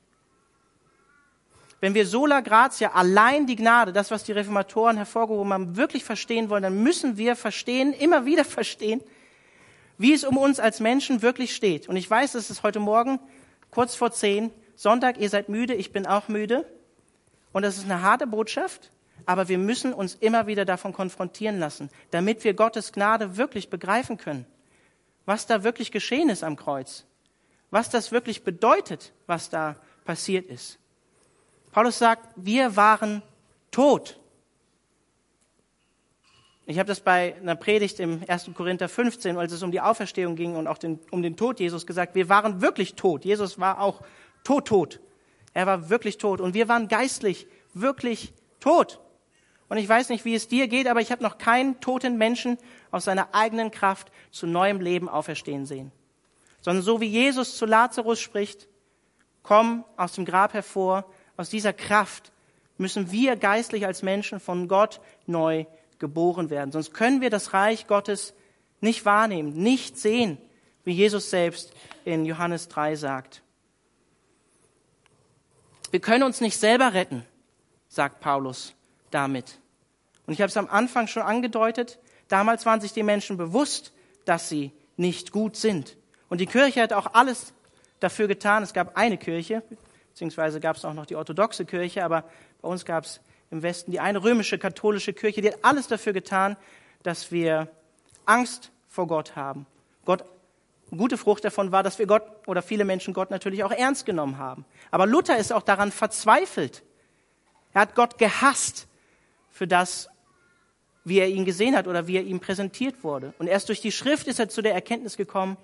Wenn 1.81 1.95
wir 1.95 2.07
sola 2.07 2.41
gratia, 2.41 2.93
allein 2.93 3.47
die 3.47 3.57
Gnade, 3.57 3.93
das, 3.93 4.11
was 4.11 4.25
die 4.25 4.33
Reformatoren 4.33 4.97
hervorgehoben 4.97 5.53
haben, 5.53 5.77
wirklich 5.77 6.05
verstehen 6.05 6.49
wollen, 6.49 6.63
dann 6.63 6.83
müssen 6.83 7.17
wir 7.19 7.37
verstehen, 7.37 7.93
immer 7.93 8.25
wieder 8.25 8.45
verstehen, 8.59 9.03
wie 9.99 10.13
es 10.13 10.25
um 10.25 10.39
uns 10.39 10.61
als 10.61 10.81
Menschen 10.81 11.23
wirklich 11.23 11.55
steht. 11.55 11.89
Und 11.89 11.97
ich 11.97 12.09
weiß, 12.09 12.35
es 12.35 12.51
ist 12.51 12.63
heute 12.63 12.81
Morgen 12.81 13.21
kurz 13.71 13.95
vor 13.95 14.13
zehn, 14.13 14.51
Sonntag, 14.75 15.19
ihr 15.19 15.29
seid 15.29 15.49
müde, 15.49 15.75
ich 15.75 15.93
bin 15.93 16.07
auch 16.07 16.29
müde. 16.29 16.65
Und 17.53 17.63
das 17.63 17.79
ist 17.79 17.85
eine 17.85 18.03
harte 18.03 18.29
Botschaft 18.29 18.93
aber 19.29 19.51
wir 19.51 19.59
müssen 19.59 19.93
uns 19.93 20.15
immer 20.15 20.47
wieder 20.47 20.65
davon 20.65 20.95
konfrontieren 20.95 21.59
lassen, 21.59 21.91
damit 22.13 22.45
wir 22.45 22.55
Gottes 22.55 22.93
Gnade 22.93 23.37
wirklich 23.37 23.69
begreifen 23.69 24.17
können, 24.17 24.47
was 25.27 25.47
da 25.47 25.65
wirklich 25.65 25.93
geschehen 25.93 26.31
ist 26.31 26.43
am 26.43 26.57
Kreuz, 26.57 27.05
was 27.71 27.91
das 27.91 28.11
wirklich 28.11 28.43
bedeutet, 28.43 29.13
was 29.27 29.51
da 29.51 29.77
passiert 30.07 30.47
ist. 30.47 30.79
Paulus 31.73 31.99
sagt, 31.99 32.27
wir 32.37 32.75
waren 32.75 33.21
tot. 33.71 34.19
Ich 36.65 36.79
habe 36.79 36.87
das 36.87 37.01
bei 37.01 37.37
einer 37.37 37.55
Predigt 37.55 38.01
im 38.01 38.23
1. 38.27 38.53
Korinther 38.55 38.89
15, 38.89 39.37
als 39.37 39.53
es 39.53 39.63
um 39.63 39.71
die 39.71 39.83
Auferstehung 39.83 40.37
ging 40.37 40.57
und 40.57 40.67
auch 40.67 40.79
den, 40.79 41.01
um 41.11 41.21
den 41.21 41.37
Tod 41.37 41.61
Jesus 41.61 41.87
gesagt, 41.87 42.15
wir 42.15 42.31
waren 42.31 42.63
wirklich 42.63 42.95
tot. 42.95 43.27
Jesus 43.27 43.59
war 43.59 43.83
auch 43.83 44.01
tot, 44.43 44.69
tot. 44.69 45.01
Er 45.53 45.67
war 45.67 45.91
wirklich 45.91 46.17
tot 46.17 46.41
und 46.41 46.55
wir 46.55 46.67
waren 46.69 46.89
geistlich 46.89 47.47
wirklich 47.75 48.33
tot. 48.59 49.01
Und 49.69 49.77
ich 49.77 49.89
weiß 49.89 50.09
nicht, 50.09 50.25
wie 50.25 50.35
es 50.35 50.49
dir 50.49 50.67
geht, 50.67 50.87
aber 50.87 51.01
ich 51.01 51.13
habe 51.13 51.23
noch 51.23 51.39
keinen 51.39 51.81
toten 51.81 52.17
Menschen 52.17 52.59
aus 52.91 53.05
seiner 53.05 53.35
eigenen 53.35 53.71
Kraft 53.71 54.11
zu 54.31 54.47
neuem 54.47 54.81
Leben 54.81 55.09
auferstehen 55.09 55.67
sehen. 55.67 55.93
Sondern 56.61 56.83
so 56.83 57.01
wie 57.01 57.07
Jesus 57.07 57.57
zu 57.57 57.67
Lazarus 57.67 58.21
spricht, 58.21 58.67
komm 59.43 59.85
aus 59.97 60.13
dem 60.13 60.25
Grab 60.25 60.55
hervor, 60.55 61.05
aus 61.37 61.51
dieser 61.51 61.73
Kraft 61.73 62.33
müssen 62.79 63.13
wir 63.13 63.37
geistlich 63.37 63.85
als 63.85 64.03
Menschen 64.03 64.41
von 64.41 64.69
Gott 64.69 65.01
neu 65.27 65.67
geboren 65.99 66.49
werden. 66.49 66.73
Sonst 66.73 66.95
können 66.95 67.21
wir 67.21 67.31
das 67.31 67.53
Reich 67.53 67.87
Gottes 67.87 68.35
nicht 68.81 69.05
wahrnehmen, 69.05 69.53
nicht 69.55 69.99
sehen, 69.99 70.39
wie 70.85 70.93
Jesus 70.93 71.29
selbst 71.29 71.75
in 72.05 72.25
Johannes 72.25 72.69
3 72.69 72.97
sagt. 72.97 73.43
Wir 75.91 76.01
können 76.01 76.23
uns 76.23 76.41
nicht 76.41 76.59
selber 76.59 76.95
retten, 76.95 77.25
sagt 77.89 78.21
Paulus 78.21 78.75
damit. 79.11 79.59
Und 80.27 80.35
ich 80.35 80.41
habe 80.41 80.49
es 80.49 80.57
am 80.57 80.69
Anfang 80.69 81.07
schon 81.07 81.23
angedeutet, 81.23 81.99
damals 82.29 82.67
waren 82.67 82.81
sich 82.81 82.93
die 82.93 83.03
Menschen 83.03 83.37
bewusst, 83.37 83.93
dass 84.25 84.49
sie 84.49 84.73
nicht 84.97 85.33
gut 85.33 85.57
sind. 85.57 85.97
Und 86.29 86.41
die 86.41 86.47
Kirche 86.47 86.83
hat 86.83 86.93
auch 86.93 87.15
alles 87.15 87.55
dafür 88.01 88.29
getan. 88.29 88.63
Es 88.63 88.75
gab 88.75 88.97
eine 88.97 89.17
Kirche, 89.17 89.63
beziehungsweise 90.11 90.61
gab 90.61 90.77
es 90.77 90.85
auch 90.85 90.95
noch 90.95 91.07
die 91.07 91.17
orthodoxe 91.17 91.65
Kirche, 91.65 92.05
aber 92.05 92.25
bei 92.61 92.69
uns 92.69 92.85
gab 92.85 93.05
es 93.05 93.21
im 93.51 93.63
Westen 93.63 93.91
die 93.91 94.01
eine 94.01 94.23
römische 94.23 94.59
katholische 94.59 95.13
Kirche, 95.13 95.41
die 95.41 95.49
hat 95.49 95.59
alles 95.63 95.89
dafür 95.89 96.13
getan, 96.13 96.57
dass 97.03 97.33
wir 97.33 97.69
Angst 98.27 98.71
vor 98.89 99.07
Gott 99.07 99.37
haben. 99.37 99.67
Gott, 100.05 100.25
gute 100.91 101.17
Frucht 101.17 101.45
davon 101.45 101.73
war, 101.73 101.83
dass 101.83 101.99
wir 101.99 102.07
Gott 102.07 102.23
oder 102.47 102.63
viele 102.63 102.85
Menschen 102.85 103.15
Gott 103.15 103.31
natürlich 103.31 103.65
auch 103.65 103.71
ernst 103.71 104.05
genommen 104.05 104.39
haben. 104.39 104.65
Aber 104.91 105.07
Luther 105.07 105.39
ist 105.39 105.53
auch 105.53 105.63
daran 105.63 105.93
verzweifelt. 105.93 106.83
Er 107.73 107.83
hat 107.83 107.95
Gott 107.95 108.19
gehasst 108.19 108.88
für 109.59 109.67
das, 109.67 110.09
wie 111.05 111.19
er 111.19 111.27
ihn 111.27 111.45
gesehen 111.45 111.75
hat 111.75 111.89
oder 111.89 112.07
wie 112.07 112.17
er 112.17 112.23
ihm 112.23 112.39
präsentiert 112.39 113.03
wurde. 113.03 113.35
Und 113.39 113.49
erst 113.49 113.69
durch 113.69 113.81
die 113.81 113.91
Schrift 113.91 114.29
ist 114.29 114.39
er 114.39 114.49
zu 114.49 114.63
der 114.63 114.73
Erkenntnis 114.73 115.17
gekommen, 115.17 115.57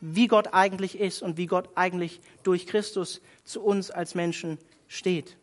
wie 0.00 0.28
Gott 0.28 0.54
eigentlich 0.54 0.98
ist 0.98 1.20
und 1.20 1.36
wie 1.36 1.46
Gott 1.46 1.68
eigentlich 1.74 2.20
durch 2.42 2.66
Christus 2.66 3.20
zu 3.44 3.62
uns 3.62 3.90
als 3.90 4.14
Menschen 4.14 4.56
steht. 4.88 5.36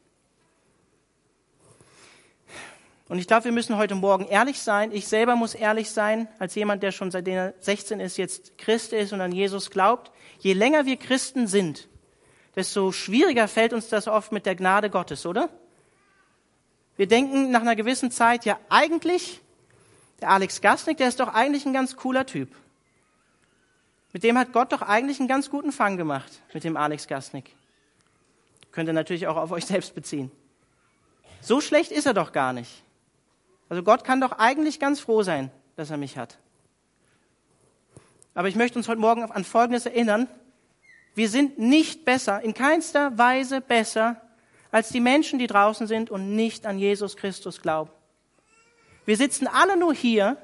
Und 3.07 3.19
ich 3.19 3.27
glaube, 3.27 3.45
wir 3.45 3.51
müssen 3.51 3.77
heute 3.77 3.93
Morgen 3.93 4.25
ehrlich 4.25 4.59
sein. 4.61 4.91
Ich 4.91 5.07
selber 5.07 5.35
muss 5.35 5.53
ehrlich 5.53 5.91
sein, 5.91 6.27
als 6.39 6.55
jemand, 6.55 6.81
der 6.81 6.91
schon 6.91 7.11
seitdem 7.11 7.35
er 7.35 7.53
16 7.59 7.99
ist, 7.99 8.17
jetzt 8.17 8.57
Christ 8.57 8.93
ist 8.93 9.13
und 9.13 9.21
an 9.21 9.31
Jesus 9.31 9.69
glaubt. 9.69 10.11
Je 10.39 10.53
länger 10.53 10.87
wir 10.87 10.97
Christen 10.97 11.45
sind, 11.45 11.87
desto 12.55 12.91
schwieriger 12.91 13.47
fällt 13.47 13.73
uns 13.73 13.89
das 13.89 14.07
oft 14.07 14.31
mit 14.31 14.47
der 14.47 14.55
Gnade 14.55 14.89
Gottes, 14.89 15.27
oder? 15.27 15.49
Wir 16.97 17.07
denken 17.07 17.51
nach 17.51 17.61
einer 17.61 17.75
gewissen 17.75 18.11
Zeit, 18.11 18.45
ja 18.45 18.59
eigentlich, 18.69 19.41
der 20.19 20.29
Alex 20.29 20.61
Gasnick, 20.61 20.97
der 20.97 21.07
ist 21.07 21.19
doch 21.19 21.29
eigentlich 21.29 21.65
ein 21.65 21.73
ganz 21.73 21.95
cooler 21.95 22.25
Typ. 22.25 22.49
Mit 24.13 24.23
dem 24.23 24.37
hat 24.37 24.51
Gott 24.51 24.71
doch 24.71 24.81
eigentlich 24.81 25.19
einen 25.19 25.29
ganz 25.29 25.49
guten 25.49 25.71
Fang 25.71 25.97
gemacht, 25.97 26.31
mit 26.53 26.63
dem 26.63 26.75
Alex 26.77 27.07
Gasnick. 27.07 27.55
Könnt 28.71 28.89
ihr 28.89 28.93
natürlich 28.93 29.27
auch 29.27 29.37
auf 29.37 29.51
euch 29.51 29.65
selbst 29.65 29.95
beziehen. 29.95 30.31
So 31.41 31.61
schlecht 31.61 31.91
ist 31.91 32.05
er 32.05 32.13
doch 32.13 32.31
gar 32.31 32.53
nicht. 32.53 32.83
Also 33.69 33.83
Gott 33.83 34.03
kann 34.03 34.21
doch 34.21 34.33
eigentlich 34.33 34.79
ganz 34.79 34.99
froh 34.99 35.23
sein, 35.23 35.49
dass 35.75 35.89
er 35.89 35.97
mich 35.97 36.17
hat. 36.17 36.37
Aber 38.33 38.47
ich 38.47 38.55
möchte 38.55 38.77
uns 38.77 38.87
heute 38.87 39.01
Morgen 39.01 39.23
an 39.23 39.43
Folgendes 39.43 39.85
erinnern. 39.85 40.27
Wir 41.15 41.29
sind 41.29 41.57
nicht 41.57 42.05
besser, 42.05 42.41
in 42.41 42.53
keinster 42.53 43.17
Weise 43.17 43.59
besser 43.59 44.21
als 44.71 44.89
die 44.89 44.99
Menschen, 44.99 45.39
die 45.39 45.47
draußen 45.47 45.87
sind 45.87 46.09
und 46.09 46.35
nicht 46.35 46.65
an 46.65 46.79
Jesus 46.79 47.17
Christus 47.17 47.61
glauben. 47.61 47.91
Wir 49.05 49.17
sitzen 49.17 49.47
alle 49.47 49.77
nur 49.77 49.93
hier, 49.93 50.37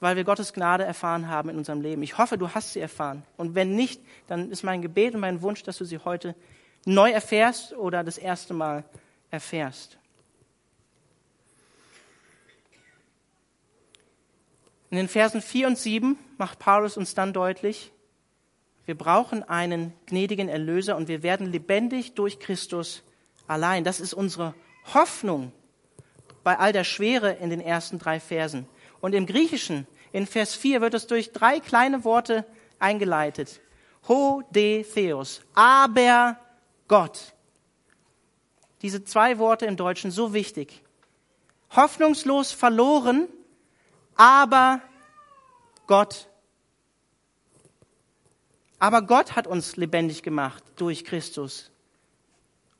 weil 0.00 0.16
wir 0.16 0.24
Gottes 0.24 0.52
Gnade 0.52 0.84
erfahren 0.84 1.28
haben 1.28 1.48
in 1.48 1.56
unserem 1.56 1.80
Leben. 1.80 2.02
Ich 2.02 2.18
hoffe, 2.18 2.36
du 2.36 2.50
hast 2.50 2.74
sie 2.74 2.80
erfahren. 2.80 3.22
Und 3.36 3.54
wenn 3.54 3.74
nicht, 3.74 4.00
dann 4.26 4.50
ist 4.50 4.62
mein 4.62 4.82
Gebet 4.82 5.14
und 5.14 5.20
mein 5.20 5.42
Wunsch, 5.42 5.62
dass 5.62 5.78
du 5.78 5.84
sie 5.84 5.98
heute 5.98 6.34
neu 6.84 7.10
erfährst 7.10 7.72
oder 7.72 8.04
das 8.04 8.18
erste 8.18 8.52
Mal 8.54 8.84
erfährst. 9.30 9.98
In 14.90 14.98
den 14.98 15.08
Versen 15.08 15.42
4 15.42 15.66
und 15.66 15.78
7 15.78 16.18
macht 16.36 16.58
Paulus 16.58 16.96
uns 16.96 17.14
dann 17.14 17.32
deutlich, 17.32 17.90
wir 18.86 18.96
brauchen 18.96 19.42
einen 19.42 19.92
gnädigen 20.06 20.48
Erlöser 20.48 20.96
und 20.96 21.08
wir 21.08 21.22
werden 21.22 21.50
lebendig 21.50 22.14
durch 22.14 22.38
Christus 22.38 23.02
allein. 23.46 23.84
Das 23.84 24.00
ist 24.00 24.12
unsere 24.12 24.54
Hoffnung 24.92 25.52
bei 26.42 26.58
all 26.58 26.72
der 26.72 26.84
Schwere 26.84 27.32
in 27.32 27.50
den 27.50 27.60
ersten 27.60 27.98
drei 27.98 28.20
Versen. 28.20 28.66
Und 29.00 29.14
im 29.14 29.26
Griechischen, 29.26 29.86
in 30.12 30.26
Vers 30.26 30.54
4, 30.54 30.80
wird 30.80 30.94
es 30.94 31.06
durch 31.06 31.32
drei 31.32 31.60
kleine 31.60 32.04
Worte 32.04 32.44
eingeleitet. 32.78 33.60
Ho 34.08 34.42
de 34.50 34.84
Theos, 34.84 35.40
aber 35.54 36.38
Gott. 36.88 37.32
Diese 38.82 39.02
zwei 39.04 39.38
Worte 39.38 39.64
im 39.64 39.78
Deutschen 39.78 40.10
so 40.10 40.34
wichtig. 40.34 40.82
Hoffnungslos 41.74 42.52
verloren, 42.52 43.28
aber 44.14 44.82
Gott 45.86 46.28
Aber 48.84 49.00
Gott 49.00 49.34
hat 49.34 49.46
uns 49.46 49.76
lebendig 49.76 50.22
gemacht 50.22 50.62
durch 50.76 51.06
Christus 51.06 51.70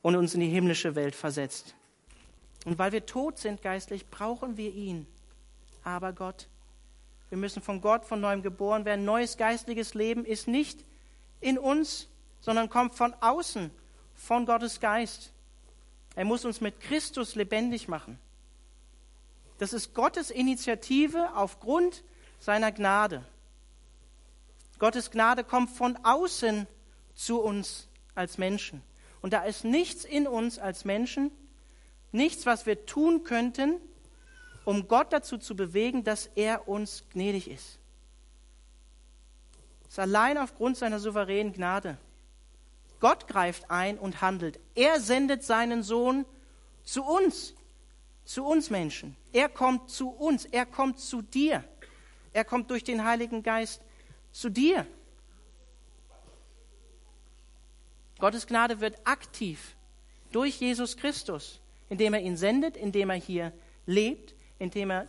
und 0.02 0.16
uns 0.16 0.34
in 0.34 0.40
die 0.40 0.50
himmlische 0.50 0.96
Welt 0.96 1.14
versetzt. 1.14 1.75
Und 2.66 2.78
weil 2.78 2.92
wir 2.92 3.06
tot 3.06 3.38
sind 3.38 3.62
geistlich, 3.62 4.11
brauchen 4.11 4.58
wir 4.58 4.70
ihn. 4.75 5.06
Aber 5.82 6.12
Gott, 6.12 6.46
wir 7.30 7.38
müssen 7.38 7.62
von 7.62 7.80
Gott 7.80 8.04
von 8.04 8.20
neuem 8.20 8.42
geboren 8.42 8.84
werden. 8.84 9.06
Neues 9.06 9.38
geistliches 9.38 9.94
Leben 9.94 10.26
ist 10.26 10.46
nicht 10.46 10.84
in 11.40 11.56
uns, 11.56 12.08
sondern 12.38 12.68
kommt 12.68 12.94
von 12.94 13.14
außen, 13.23 13.70
von 14.14 14.44
Gottes 14.44 14.80
Geist. 14.80 15.32
Er 16.16 16.26
muss 16.26 16.44
uns 16.44 16.61
mit 16.61 16.80
Christus 16.80 17.34
lebendig 17.34 17.88
machen. 17.88 18.18
Das 19.56 19.73
ist 19.73 19.94
Gottes 19.94 20.30
Initiative 20.30 21.30
aufgrund 21.34 22.04
seiner 22.40 22.73
Gnade. 22.73 23.25
Gottes 24.84 25.10
Gnade 25.10 25.44
kommt 25.44 25.70
von 25.70 25.96
außen 26.02 26.66
zu 27.14 27.40
uns 27.40 27.88
als 28.14 28.36
Menschen. 28.36 28.82
Und 29.22 29.32
da 29.32 29.42
ist 29.42 29.64
nichts 29.64 30.04
in 30.04 30.26
uns 30.26 30.58
als 30.58 30.84
Menschen, 30.84 31.30
nichts, 32.12 32.44
was 32.44 32.66
wir 32.66 32.84
tun 32.84 33.24
könnten, 33.24 33.80
um 34.66 34.86
Gott 34.86 35.10
dazu 35.10 35.38
zu 35.38 35.56
bewegen, 35.56 36.04
dass 36.04 36.26
er 36.34 36.68
uns 36.68 37.04
gnädig 37.14 37.48
ist. 37.48 37.78
Es 39.84 39.92
ist 39.92 39.98
allein 40.00 40.36
aufgrund 40.36 40.76
seiner 40.76 41.00
souveränen 41.00 41.54
Gnade. 41.54 41.96
Gott 43.00 43.26
greift 43.26 43.70
ein 43.70 43.98
und 43.98 44.20
handelt. 44.20 44.60
Er 44.74 45.00
sendet 45.00 45.44
seinen 45.44 45.82
Sohn 45.82 46.26
zu 46.82 47.02
uns, 47.02 47.54
zu 48.26 48.44
uns 48.44 48.68
Menschen. 48.68 49.16
Er 49.32 49.48
kommt 49.48 49.88
zu 49.88 50.10
uns, 50.10 50.44
er 50.44 50.66
kommt 50.66 51.00
zu 51.00 51.22
dir. 51.22 51.64
Er 52.34 52.44
kommt 52.44 52.70
durch 52.70 52.84
den 52.84 53.06
Heiligen 53.06 53.42
Geist 53.42 53.80
zu 54.34 54.50
dir. 54.50 54.84
Gottes 58.18 58.46
Gnade 58.46 58.80
wird 58.80 58.98
aktiv 59.06 59.76
durch 60.32 60.60
Jesus 60.60 60.96
Christus, 60.96 61.60
indem 61.88 62.14
er 62.14 62.20
ihn 62.20 62.36
sendet, 62.36 62.76
indem 62.76 63.10
er 63.10 63.16
hier 63.16 63.52
lebt, 63.86 64.34
indem 64.58 64.90
er 64.90 65.06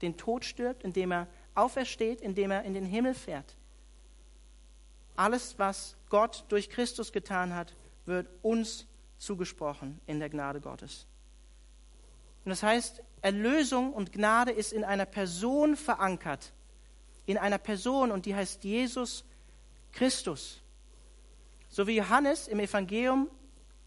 den 0.00 0.16
Tod 0.16 0.44
stirbt, 0.44 0.84
indem 0.84 1.12
er 1.12 1.26
aufersteht, 1.54 2.20
indem 2.20 2.52
er 2.52 2.62
in 2.62 2.74
den 2.74 2.86
Himmel 2.86 3.14
fährt. 3.14 3.56
Alles, 5.16 5.58
was 5.58 5.96
Gott 6.08 6.44
durch 6.48 6.70
Christus 6.70 7.12
getan 7.12 7.54
hat, 7.54 7.74
wird 8.06 8.28
uns 8.42 8.86
zugesprochen 9.18 10.00
in 10.06 10.20
der 10.20 10.30
Gnade 10.30 10.60
Gottes. 10.60 11.06
Und 12.44 12.50
das 12.50 12.62
heißt, 12.62 13.02
Erlösung 13.22 13.92
und 13.92 14.12
Gnade 14.12 14.52
ist 14.52 14.72
in 14.72 14.84
einer 14.84 15.06
Person 15.06 15.76
verankert. 15.76 16.52
In 17.26 17.38
einer 17.38 17.58
Person 17.58 18.10
und 18.10 18.26
die 18.26 18.34
heißt 18.34 18.64
Jesus 18.64 19.24
Christus. 19.92 20.60
So 21.68 21.86
wie 21.86 21.96
Johannes 21.96 22.48
im 22.48 22.60
Evangelium, 22.60 23.28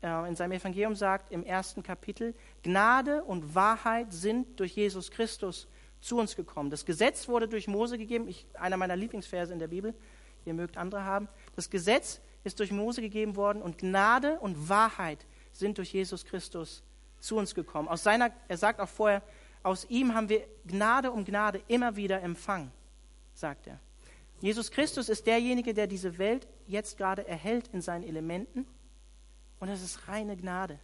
äh, 0.01 0.27
in 0.27 0.35
seinem 0.35 0.53
Evangelium 0.53 0.95
sagt, 0.95 1.31
im 1.31 1.43
ersten 1.43 1.83
Kapitel, 1.83 2.33
Gnade 2.63 3.23
und 3.23 3.53
Wahrheit 3.55 4.11
sind 4.11 4.59
durch 4.59 4.75
Jesus 4.75 5.11
Christus 5.11 5.67
zu 6.01 6.17
uns 6.17 6.35
gekommen. 6.35 6.69
Das 6.69 6.85
Gesetz 6.85 7.27
wurde 7.27 7.47
durch 7.47 7.67
Mose 7.67 7.97
gegeben, 7.97 8.27
ich, 8.27 8.45
einer 8.53 8.77
meiner 8.77 8.95
Lieblingsverse 8.95 9.53
in 9.53 9.59
der 9.59 9.67
Bibel, 9.67 9.93
ihr 10.45 10.53
mögt 10.53 10.77
andere 10.77 11.03
haben. 11.03 11.27
Das 11.55 11.69
Gesetz 11.69 12.21
ist 12.43 12.59
durch 12.59 12.71
Mose 12.71 13.01
gegeben 13.01 13.35
worden 13.35 13.61
und 13.61 13.79
Gnade 13.79 14.39
und 14.39 14.69
Wahrheit 14.69 15.25
sind 15.51 15.77
durch 15.77 15.93
Jesus 15.93 16.25
Christus 16.25 16.83
zu 17.19 17.37
uns 17.37 17.55
gekommen. 17.55 17.87
Aus 17.87 18.03
seiner, 18.03 18.31
er 18.47 18.57
sagt 18.57 18.79
auch 18.79 18.89
vorher, 18.89 19.21
aus 19.63 19.85
ihm 19.89 20.13
haben 20.13 20.29
wir 20.29 20.45
Gnade 20.67 21.11
um 21.11 21.25
Gnade 21.25 21.61
immer 21.67 21.95
wieder 21.95 22.21
empfangen, 22.21 22.71
sagt 23.35 23.67
er. 23.67 23.79
Jesus 24.41 24.71
Christus 24.71 25.09
ist 25.09 25.27
derjenige, 25.27 25.73
der 25.73 25.87
diese 25.87 26.17
Welt 26.17 26.47
jetzt 26.67 26.97
gerade 26.97 27.27
erhält 27.27 27.69
in 27.69 27.81
seinen 27.81 28.03
Elementen. 28.03 28.67
Und 29.59 29.69
das 29.69 29.81
ist 29.81 30.07
reine 30.07 30.35
Gnade. 30.35 30.79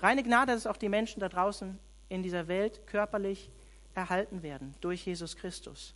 Reine 0.00 0.22
Gnade, 0.22 0.52
dass 0.52 0.66
auch 0.66 0.76
die 0.76 0.88
Menschen 0.88 1.20
da 1.20 1.28
draußen 1.28 1.78
in 2.08 2.22
dieser 2.22 2.48
Welt 2.48 2.86
körperlich 2.86 3.50
erhalten 3.94 4.42
werden 4.42 4.74
durch 4.80 5.06
Jesus 5.06 5.36
Christus. 5.36 5.94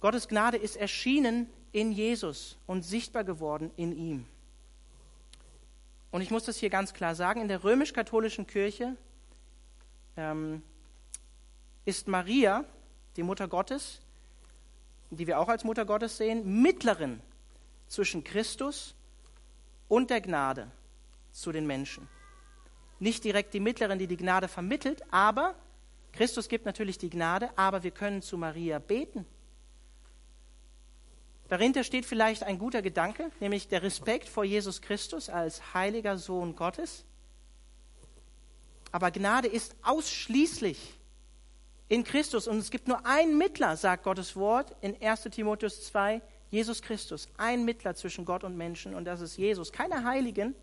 Gottes 0.00 0.28
Gnade 0.28 0.56
ist 0.56 0.76
erschienen 0.76 1.48
in 1.70 1.92
Jesus 1.92 2.58
und 2.66 2.82
sichtbar 2.82 3.24
geworden 3.24 3.70
in 3.76 3.96
ihm. 3.96 4.26
Und 6.10 6.20
ich 6.20 6.30
muss 6.30 6.44
das 6.44 6.58
hier 6.58 6.70
ganz 6.70 6.92
klar 6.92 7.14
sagen, 7.14 7.40
in 7.40 7.48
der 7.48 7.64
römisch-katholischen 7.64 8.46
Kirche 8.46 8.96
ähm, 10.16 10.62
ist 11.84 12.08
Maria, 12.08 12.64
die 13.16 13.22
Mutter 13.22 13.48
Gottes, 13.48 14.00
die 15.10 15.26
wir 15.26 15.38
auch 15.38 15.48
als 15.48 15.64
Mutter 15.64 15.84
Gottes 15.84 16.16
sehen, 16.16 16.62
Mittlerin 16.62 17.20
zwischen 17.88 18.24
Christus 18.24 18.94
und 19.88 20.10
der 20.10 20.20
Gnade 20.20 20.70
zu 21.32 21.52
den 21.52 21.66
Menschen. 21.66 22.08
Nicht 22.98 23.24
direkt 23.24 23.52
die 23.52 23.60
Mittlerin, 23.60 23.98
die 23.98 24.06
die 24.06 24.16
Gnade 24.16 24.48
vermittelt, 24.48 25.02
aber 25.12 25.54
Christus 26.12 26.48
gibt 26.48 26.66
natürlich 26.66 26.98
die 26.98 27.10
Gnade, 27.10 27.50
aber 27.56 27.82
wir 27.82 27.90
können 27.90 28.22
zu 28.22 28.38
Maria 28.38 28.78
beten. 28.78 29.26
Dahinter 31.48 31.84
steht 31.84 32.06
vielleicht 32.06 32.44
ein 32.44 32.58
guter 32.58 32.80
Gedanke, 32.80 33.30
nämlich 33.40 33.68
der 33.68 33.82
Respekt 33.82 34.28
vor 34.28 34.44
Jesus 34.44 34.80
Christus 34.80 35.28
als 35.28 35.74
heiliger 35.74 36.16
Sohn 36.16 36.56
Gottes. 36.56 37.04
Aber 38.90 39.10
Gnade 39.10 39.48
ist 39.48 39.74
ausschließlich 39.82 40.98
in 41.92 42.04
Christus. 42.04 42.48
Und 42.48 42.56
es 42.56 42.70
gibt 42.70 42.88
nur 42.88 43.04
einen 43.04 43.36
Mittler, 43.36 43.76
sagt 43.76 44.04
Gottes 44.04 44.34
Wort 44.34 44.74
in 44.80 44.96
1 45.02 45.24
Timotheus 45.24 45.84
2, 45.84 46.22
Jesus 46.48 46.80
Christus. 46.80 47.28
Ein 47.36 47.66
Mittler 47.66 47.94
zwischen 47.94 48.24
Gott 48.24 48.44
und 48.44 48.56
Menschen 48.56 48.94
und 48.94 49.04
das 49.04 49.20
ist 49.20 49.36
Jesus. 49.36 49.70
Keine 49.70 50.02
Heiligen, 50.02 50.54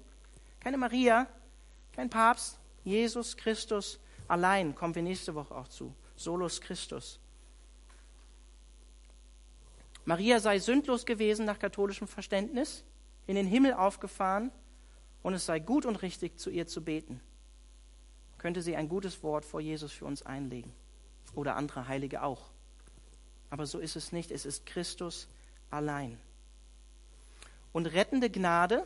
keine 0.60 0.78
Maria, 0.78 1.28
kein 1.94 2.10
Papst, 2.10 2.58
Jesus 2.84 3.38
Christus 3.38 4.00
allein. 4.28 4.74
Kommen 4.74 4.96
wir 4.96 5.04
nächste 5.04 5.36
Woche 5.36 5.54
auch 5.54 5.68
zu. 5.68 5.94
Solus 6.16 6.60
Christus. 6.62 7.20
Maria 10.06 10.40
sei 10.40 10.58
sündlos 10.58 11.06
gewesen 11.06 11.46
nach 11.46 11.60
katholischem 11.60 12.08
Verständnis, 12.08 12.84
in 13.28 13.36
den 13.36 13.46
Himmel 13.46 13.74
aufgefahren 13.74 14.52
und 15.22 15.36
es 15.36 15.46
sei 15.46 15.60
gut 15.60 15.86
und 15.86 16.02
richtig, 16.02 16.40
zu 16.40 16.50
ihr 16.50 16.66
zu 16.66 16.84
beten. 16.84 17.22
Könnte 18.40 18.64
sie 18.64 18.76
ein 18.76 18.90
gutes 18.90 19.22
Wort 19.22 19.46
vor 19.46 19.62
Jesus 19.62 19.92
für 19.92 20.06
uns 20.06 20.24
einlegen 20.24 20.74
oder 21.36 21.56
andere 21.56 21.88
Heilige 21.88 22.24
auch. 22.24 22.50
Aber 23.50 23.66
so 23.66 23.80
ist 23.80 23.96
es 23.96 24.12
nicht. 24.12 24.32
Es 24.32 24.46
ist 24.46 24.66
Christus 24.66 25.28
allein. 25.70 26.20
Und 27.72 27.88
rettende 27.88 28.30
Gnade, 28.30 28.86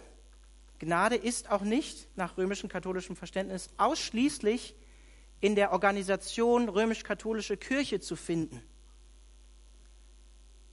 Gnade 0.79 1.15
ist 1.15 1.49
auch 1.49 1.61
nicht 1.61 2.07
nach 2.17 2.37
römischem 2.37 2.69
katholischem 2.69 3.15
Verständnis 3.15 3.69
ausschließlich 3.77 4.75
in 5.39 5.55
der 5.55 5.71
Organisation 5.71 6.69
römisch-katholische 6.69 7.57
Kirche 7.57 7.99
zu 7.99 8.15
finden. 8.15 8.61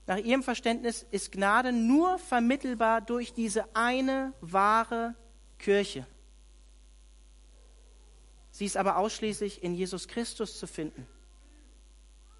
Nach 0.07 0.17
ihrem 0.17 0.43
Verständnis 0.43 1.05
ist 1.11 1.31
Gnade 1.31 1.71
nur 1.71 2.17
vermittelbar 2.19 3.01
durch 3.01 3.33
diese 3.33 3.73
eine 3.75 4.33
wahre 4.41 5.15
Kirche. 5.59 6.05
Sie 8.51 8.65
ist 8.65 8.77
aber 8.77 8.97
ausschließlich 8.97 9.63
in 9.63 9.73
Jesus 9.73 10.07
Christus 10.07 10.59
zu 10.59 10.67
finden. 10.67 11.07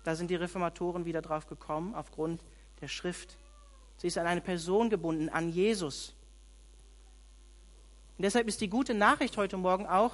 Da 0.03 0.15
sind 0.15 0.29
die 0.29 0.35
Reformatoren 0.35 1.05
wieder 1.05 1.21
drauf 1.21 1.47
gekommen, 1.47 1.95
aufgrund 1.95 2.43
der 2.81 2.87
Schrift. 2.87 3.37
Sie 3.97 4.07
ist 4.07 4.17
an 4.17 4.27
eine 4.27 4.41
Person 4.41 4.89
gebunden, 4.89 5.29
an 5.29 5.49
Jesus. 5.49 6.15
Und 8.17 8.23
deshalb 8.23 8.47
ist 8.47 8.61
die 8.61 8.69
gute 8.69 8.93
Nachricht 8.93 9.37
heute 9.37 9.57
Morgen 9.57 9.87
auch, 9.87 10.13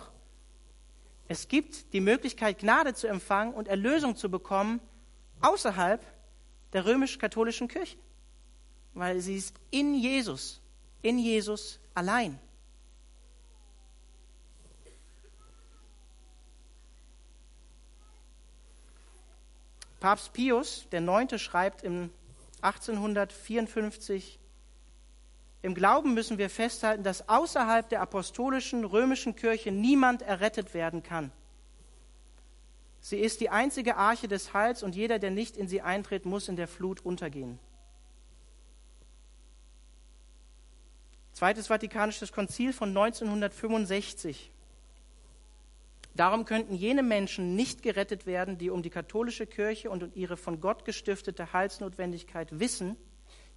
es 1.29 1.47
gibt 1.47 1.93
die 1.93 1.99
Möglichkeit, 1.99 2.59
Gnade 2.59 2.93
zu 2.93 3.07
empfangen 3.07 3.53
und 3.53 3.67
Erlösung 3.67 4.15
zu 4.15 4.29
bekommen 4.29 4.79
außerhalb 5.41 6.05
der 6.73 6.85
römisch-katholischen 6.85 7.67
Kirche, 7.67 7.97
weil 8.93 9.19
sie 9.19 9.35
ist 9.35 9.55
in 9.69 9.93
Jesus, 9.93 10.61
in 11.01 11.19
Jesus 11.19 11.79
allein. 11.93 12.39
Papst 19.99 20.33
Pius 20.33 20.87
Neunte 20.91 21.39
schreibt 21.39 21.83
im 21.83 22.11
1854, 22.61 24.39
im 25.63 25.73
Glauben 25.73 26.13
müssen 26.13 26.37
wir 26.37 26.49
festhalten, 26.49 27.03
dass 27.03 27.27
außerhalb 27.27 27.89
der 27.89 28.01
apostolischen 28.01 28.85
römischen 28.85 29.35
Kirche 29.35 29.71
niemand 29.71 30.21
errettet 30.21 30.73
werden 30.73 31.03
kann. 31.03 31.31
Sie 33.01 33.17
ist 33.17 33.41
die 33.41 33.49
einzige 33.49 33.95
Arche 33.95 34.27
des 34.27 34.53
Heils 34.53 34.83
und 34.83 34.95
jeder, 34.95 35.19
der 35.19 35.31
nicht 35.31 35.57
in 35.57 35.67
sie 35.67 35.81
eintritt, 35.81 36.25
muss 36.25 36.47
in 36.47 36.55
der 36.55 36.67
Flut 36.67 37.05
untergehen. 37.05 37.59
Zweites 41.33 41.67
Vatikanisches 41.67 42.31
Konzil 42.31 42.73
von 42.73 42.89
1965. 42.89 44.51
Darum 46.17 46.45
könnten 46.45 46.73
jene 46.73 47.03
Menschen 47.03 47.55
nicht 47.55 47.83
gerettet 47.83 48.25
werden, 48.25 48.57
die 48.57 48.71
um 48.71 48.81
die 48.81 48.89
katholische 48.89 49.45
Kirche 49.45 49.91
und 49.91 50.01
um 50.01 50.11
ihre 50.15 50.35
von 50.35 50.59
Gott 50.59 50.83
gestiftete 50.83 51.53
Heilsnotwendigkeit 51.53 52.59
wissen, 52.59 52.97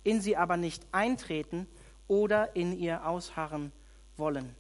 in 0.05 0.21
sie 0.21 0.37
aber 0.37 0.59
nicht 0.59 0.87
eintreten 0.93 1.67
oder 2.07 2.55
in 2.55 2.79
ihr 2.79 3.07
ausharren 3.07 3.73
wollen. 4.19 4.55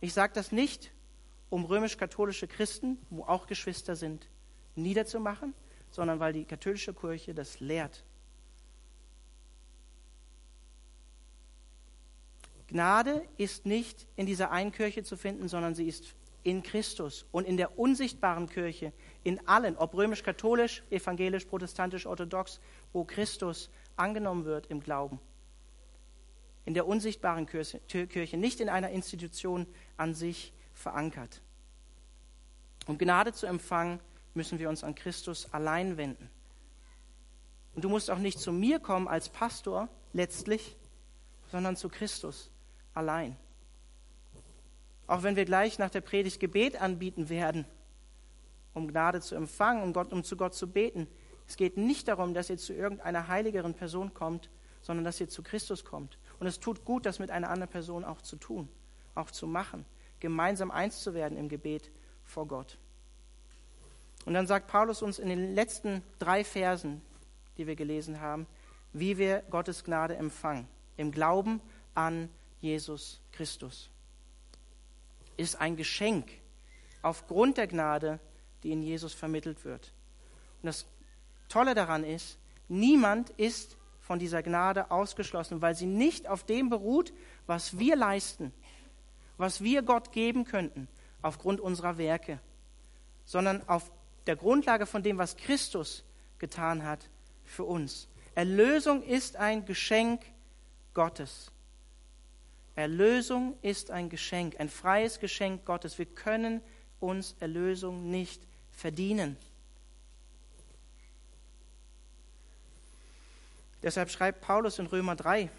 Ich 0.00 0.14
sage 0.14 0.32
das 0.32 0.52
nicht, 0.52 0.92
um 1.50 1.64
römisch-katholische 1.64 2.46
Christen, 2.46 2.98
wo 3.10 3.24
auch 3.24 3.48
Geschwister 3.48 3.96
sind, 3.96 4.28
niederzumachen, 4.76 5.54
sondern 5.90 6.20
weil 6.20 6.32
die 6.32 6.44
katholische 6.44 6.94
Kirche 6.94 7.34
das 7.34 7.58
lehrt. 7.58 8.04
Gnade 12.68 13.26
ist 13.38 13.66
nicht 13.66 14.06
in 14.14 14.26
dieser 14.26 14.52
einen 14.52 14.70
Kirche 14.70 15.02
zu 15.02 15.16
finden, 15.16 15.48
sondern 15.48 15.74
sie 15.74 15.88
ist 15.88 16.14
in 16.44 16.62
Christus 16.62 17.26
und 17.32 17.46
in 17.46 17.56
der 17.56 17.78
unsichtbaren 17.78 18.48
Kirche, 18.48 18.92
in 19.24 19.46
allen, 19.48 19.76
ob 19.76 19.94
römisch-katholisch, 19.94 20.82
evangelisch, 20.90 21.46
protestantisch, 21.46 22.06
orthodox, 22.06 22.60
wo 22.92 23.04
Christus 23.04 23.70
angenommen 23.96 24.44
wird 24.44 24.66
im 24.66 24.80
Glauben. 24.80 25.18
In 26.66 26.74
der 26.74 26.86
unsichtbaren 26.86 27.46
Kirche, 27.46 28.36
nicht 28.36 28.60
in 28.60 28.68
einer 28.68 28.90
Institution 28.90 29.66
an 29.96 30.14
sich 30.14 30.52
verankert. 30.72 31.40
Um 32.86 32.98
Gnade 32.98 33.32
zu 33.32 33.46
empfangen, 33.46 34.00
müssen 34.34 34.58
wir 34.58 34.68
uns 34.68 34.84
an 34.84 34.94
Christus 34.94 35.52
allein 35.52 35.96
wenden. 35.96 36.28
Und 37.74 37.84
du 37.84 37.88
musst 37.88 38.10
auch 38.10 38.18
nicht 38.18 38.38
zu 38.38 38.52
mir 38.52 38.78
kommen 38.78 39.08
als 39.08 39.28
Pastor 39.28 39.88
letztlich, 40.12 40.76
sondern 41.50 41.76
zu 41.76 41.88
Christus 41.88 42.50
allein. 42.92 43.36
Auch 45.06 45.22
wenn 45.22 45.36
wir 45.36 45.44
gleich 45.44 45.78
nach 45.78 45.90
der 45.90 46.00
Predigt 46.00 46.40
Gebet 46.40 46.80
anbieten 46.80 47.28
werden, 47.28 47.66
um 48.72 48.88
Gnade 48.88 49.20
zu 49.20 49.34
empfangen, 49.34 49.82
um, 49.82 49.92
Gott, 49.92 50.12
um 50.12 50.24
zu 50.24 50.36
Gott 50.36 50.54
zu 50.54 50.68
beten. 50.68 51.06
Es 51.46 51.56
geht 51.56 51.76
nicht 51.76 52.08
darum, 52.08 52.34
dass 52.34 52.50
ihr 52.50 52.58
zu 52.58 52.72
irgendeiner 52.72 53.28
heiligeren 53.28 53.74
Person 53.74 54.14
kommt, 54.14 54.50
sondern 54.82 55.04
dass 55.04 55.20
ihr 55.20 55.28
zu 55.28 55.42
Christus 55.42 55.84
kommt. 55.84 56.18
Und 56.40 56.46
es 56.46 56.58
tut 56.58 56.84
gut, 56.84 57.06
das 57.06 57.18
mit 57.18 57.30
einer 57.30 57.50
anderen 57.50 57.70
Person 57.70 58.04
auch 58.04 58.20
zu 58.20 58.36
tun, 58.36 58.68
auch 59.14 59.30
zu 59.30 59.46
machen, 59.46 59.84
gemeinsam 60.20 60.70
eins 60.70 61.00
zu 61.00 61.14
werden 61.14 61.38
im 61.38 61.48
Gebet 61.48 61.90
vor 62.24 62.48
Gott. 62.48 62.78
Und 64.24 64.34
dann 64.34 64.46
sagt 64.46 64.68
Paulus 64.68 65.02
uns 65.02 65.18
in 65.18 65.28
den 65.28 65.54
letzten 65.54 66.02
drei 66.18 66.44
Versen, 66.44 67.02
die 67.58 67.66
wir 67.66 67.76
gelesen 67.76 68.20
haben, 68.20 68.46
wie 68.92 69.18
wir 69.18 69.42
Gottes 69.50 69.84
Gnade 69.84 70.16
empfangen. 70.16 70.66
Im 70.96 71.12
Glauben 71.12 71.60
an 71.94 72.30
Jesus 72.60 73.20
Christus 73.32 73.90
ist 75.36 75.60
ein 75.60 75.76
Geschenk 75.76 76.30
aufgrund 77.02 77.58
der 77.58 77.66
Gnade, 77.66 78.18
die 78.62 78.72
in 78.72 78.82
Jesus 78.82 79.12
vermittelt 79.12 79.64
wird. 79.64 79.92
Und 80.62 80.66
das 80.66 80.86
Tolle 81.48 81.74
daran 81.74 82.04
ist, 82.04 82.38
niemand 82.68 83.30
ist 83.30 83.76
von 84.00 84.18
dieser 84.18 84.42
Gnade 84.42 84.90
ausgeschlossen, 84.90 85.62
weil 85.62 85.74
sie 85.74 85.86
nicht 85.86 86.28
auf 86.28 86.44
dem 86.44 86.68
beruht, 86.68 87.12
was 87.46 87.78
wir 87.78 87.96
leisten, 87.96 88.52
was 89.36 89.62
wir 89.62 89.82
Gott 89.82 90.12
geben 90.12 90.44
könnten 90.44 90.88
aufgrund 91.22 91.60
unserer 91.60 91.98
Werke, 91.98 92.40
sondern 93.24 93.66
auf 93.68 93.90
der 94.26 94.36
Grundlage 94.36 94.86
von 94.86 95.02
dem, 95.02 95.18
was 95.18 95.36
Christus 95.36 96.04
getan 96.38 96.84
hat 96.84 97.08
für 97.44 97.64
uns. 97.64 98.08
Erlösung 98.34 99.02
ist 99.02 99.36
ein 99.36 99.64
Geschenk 99.64 100.22
Gottes. 100.92 101.50
Erlösung 102.76 103.56
ist 103.62 103.90
ein 103.90 104.08
Geschenk, 104.08 104.58
ein 104.58 104.68
freies 104.68 105.20
Geschenk 105.20 105.64
Gottes. 105.64 105.98
Wir 105.98 106.06
können 106.06 106.60
uns 106.98 107.36
Erlösung 107.38 108.10
nicht 108.10 108.42
verdienen. 108.72 109.36
Deshalb 113.82 114.10
schreibt 114.10 114.40
Paulus 114.40 114.78
in 114.78 114.86
Römer 114.86 115.14
3, 115.14 115.50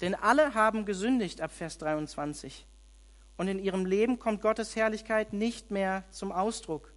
denn 0.00 0.14
alle 0.14 0.54
haben 0.54 0.86
gesündigt 0.86 1.40
ab 1.40 1.52
Vers 1.52 1.78
23 1.78 2.66
und 3.36 3.48
in 3.48 3.58
ihrem 3.58 3.84
Leben 3.84 4.18
kommt 4.18 4.40
Gottes 4.40 4.74
Herrlichkeit 4.74 5.32
nicht 5.32 5.70
mehr 5.70 6.04
zum 6.10 6.32
Ausdruck. 6.32 6.92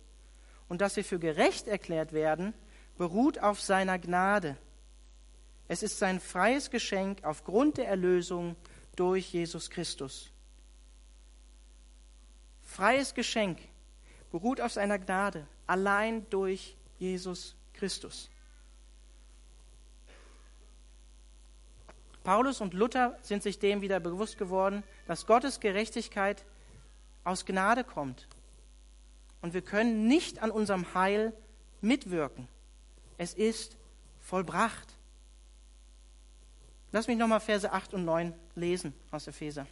Und 0.69 0.81
dass 0.81 0.95
sie 0.95 1.03
für 1.03 1.19
gerecht 1.19 1.67
erklärt 1.67 2.13
werden, 2.13 2.53
beruht 2.97 3.39
auf 3.39 3.61
seiner 3.61 3.99
Gnade 3.99 4.57
es 5.67 5.83
ist 5.83 5.99
sein 5.99 6.19
freies 6.19 6.69
Geschenk 6.69 7.23
aufgrund 7.23 7.77
der 7.77 7.87
Erlösung 7.87 8.55
durch 8.95 9.33
Jesus 9.33 9.69
Christus. 9.69 10.31
Freies 12.63 13.13
Geschenk 13.13 13.59
beruht 14.31 14.61
auf 14.61 14.71
seiner 14.71 14.99
Gnade, 14.99 15.47
allein 15.65 16.29
durch 16.29 16.75
Jesus 16.99 17.55
Christus. 17.73 18.29
Paulus 22.23 22.59
und 22.59 22.73
Luther 22.73 23.17
sind 23.21 23.41
sich 23.41 23.57
dem 23.57 23.81
wieder 23.81 24.01
bewusst 24.01 24.37
geworden, 24.37 24.83
dass 25.05 25.25
Gottes 25.25 25.61
Gerechtigkeit 25.61 26.43
aus 27.23 27.45
Gnade 27.45 27.85
kommt. 27.85 28.27
Und 29.41 29.53
wir 29.53 29.61
können 29.61 30.07
nicht 30.07 30.39
an 30.39 30.51
unserem 30.51 30.93
Heil 30.93 31.31
mitwirken. 31.79 32.49
Es 33.17 33.33
ist 33.33 33.77
vollbracht. 34.19 34.96
Lass 36.97 37.05
mich 37.05 37.19
nochmal 37.19 37.41
Verse 37.41 37.71
8 37.71 37.93
und 37.93 38.05
9 38.05 38.33
lesen 38.55 38.91
aus 39.11 39.27
Epheser. 39.27 39.67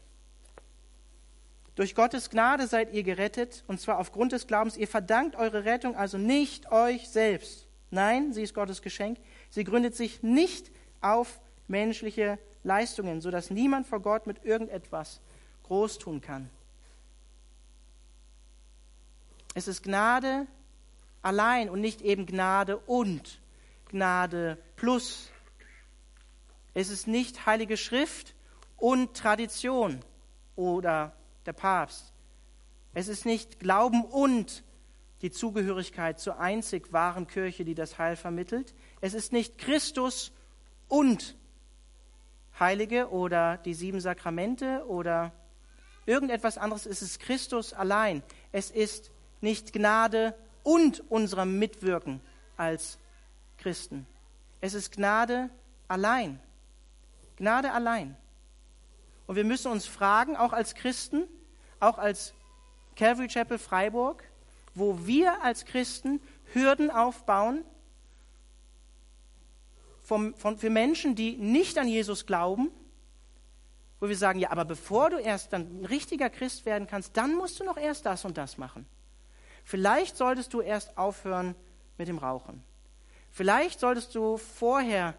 Durch 1.74 1.96
Gottes 1.96 2.30
Gnade 2.30 2.68
seid 2.68 2.94
ihr 2.94 3.02
gerettet, 3.02 3.64
und 3.66 3.82
zwar 3.82 3.98
aufgrund 3.98 4.32
des 4.32 4.46
Glaubens. 4.46 4.78
Ihr 4.78 4.88
verdankt 4.88 5.36
eure 5.36 5.66
Rettung 5.66 5.96
also 5.96 6.20
nicht 6.20 6.72
euch 6.72 7.10
selbst. 7.10 7.66
Nein, 7.90 8.32
sie 8.32 8.44
ist 8.44 8.54
Gottes 8.54 8.84
Geschenk. 8.84 9.18
Sie 9.50 9.64
gründet 9.64 9.96
sich 9.96 10.22
nicht 10.22 10.70
auf 11.02 11.40
menschliche 11.68 12.38
Leistungen, 12.64 13.22
sodass 13.22 13.50
niemand 13.50 13.88
vor 13.88 14.02
Gott 14.02 14.28
mit 14.28 14.46
irgendetwas 14.46 15.20
groß 15.64 15.98
tun 15.98 16.22
kann. 16.22 16.48
Es 19.56 19.68
ist 19.68 19.82
Gnade 19.82 20.46
allein 21.24 21.72
und 21.72 21.82
nicht 21.82 22.04
eben 22.04 22.28
Gnade 22.28 22.78
und 22.78 23.40
Gnade 23.90 24.60
plus 24.76 25.32
es 26.76 26.90
ist 26.90 27.08
nicht 27.08 27.46
Heilige 27.46 27.78
Schrift 27.78 28.36
und 28.78 29.16
Tradition 29.16 30.02
oder 30.56 31.16
der 31.46 31.54
Papst. 31.54 32.14
Es 32.94 33.08
ist 33.08 33.26
nicht 33.26 33.60
Glauben 33.60 34.04
und 34.04 34.64
die 35.22 35.32
Zugehörigkeit 35.32 36.20
zur 36.20 36.40
einzig 36.40 36.92
wahren 36.92 37.28
Kirche, 37.28 37.64
die 37.64 37.76
das 37.76 37.98
Heil 37.98 38.18
vermittelt. 38.18 38.74
Es 39.00 39.14
ist 39.14 39.32
nicht 39.32 39.58
Christus 39.58 40.34
und 40.90 41.38
Heilige 42.60 43.10
oder 43.10 43.58
die 43.58 43.74
sieben 43.74 44.02
Sakramente 44.02 44.86
oder 44.88 45.32
irgendetwas 46.06 46.58
anderes. 46.58 46.86
Es 46.86 47.02
ist 47.02 47.22
Christus 47.22 47.72
allein. 47.72 48.22
Es 48.52 48.70
ist 48.70 49.12
nicht 49.40 49.72
Gnade 49.72 50.36
und 50.62 51.10
unserem 51.10 51.58
Mitwirken 51.58 52.20
als 52.58 53.00
Christen. 53.58 54.06
Es 54.60 54.74
ist 54.74 54.92
Gnade 54.92 55.50
allein. 55.88 56.42
Gnade 57.38 57.72
allein. 57.72 58.16
Und 59.28 59.36
wir 59.36 59.44
müssen 59.44 59.72
uns 59.72 59.86
fragen, 59.86 60.36
auch 60.36 60.54
als 60.54 60.76
Christen, 60.76 61.24
auch 61.80 61.98
als 61.98 62.34
Calvary 62.96 63.28
Chapel 63.28 63.58
Freiburg, 63.58 64.24
wo 64.74 65.06
wir 65.06 65.42
als 65.44 65.66
Christen 65.66 66.22
Hürden 66.54 66.92
aufbauen 66.92 67.64
vom, 70.04 70.36
von, 70.36 70.58
für 70.58 70.70
Menschen, 70.70 71.16
die 71.16 71.36
nicht 71.38 71.78
an 71.78 71.88
Jesus 71.88 72.26
glauben, 72.26 72.70
wo 74.00 74.08
wir 74.08 74.18
sagen, 74.18 74.40
ja, 74.40 74.52
aber 74.52 74.66
bevor 74.66 75.10
du 75.10 75.18
erst 75.18 75.54
dann 75.54 75.82
ein 75.82 75.86
richtiger 75.86 76.30
Christ 76.30 76.66
werden 76.66 76.88
kannst, 76.88 77.18
dann 77.18 77.36
musst 77.36 77.60
du 77.60 77.64
noch 77.64 77.78
erst 77.78 78.06
das 78.06 78.24
und 78.24 78.38
das 78.38 78.58
machen. 78.58 78.86
Vielleicht 79.64 80.16
solltest 80.16 80.54
du 80.54 80.62
erst 80.62 80.96
aufhören 80.98 81.56
mit 81.98 82.08
dem 82.08 82.20
Rauchen. 82.20 82.64
Vielleicht 83.32 83.80
solltest 83.80 84.14
du 84.14 84.38
vorher 84.38 85.16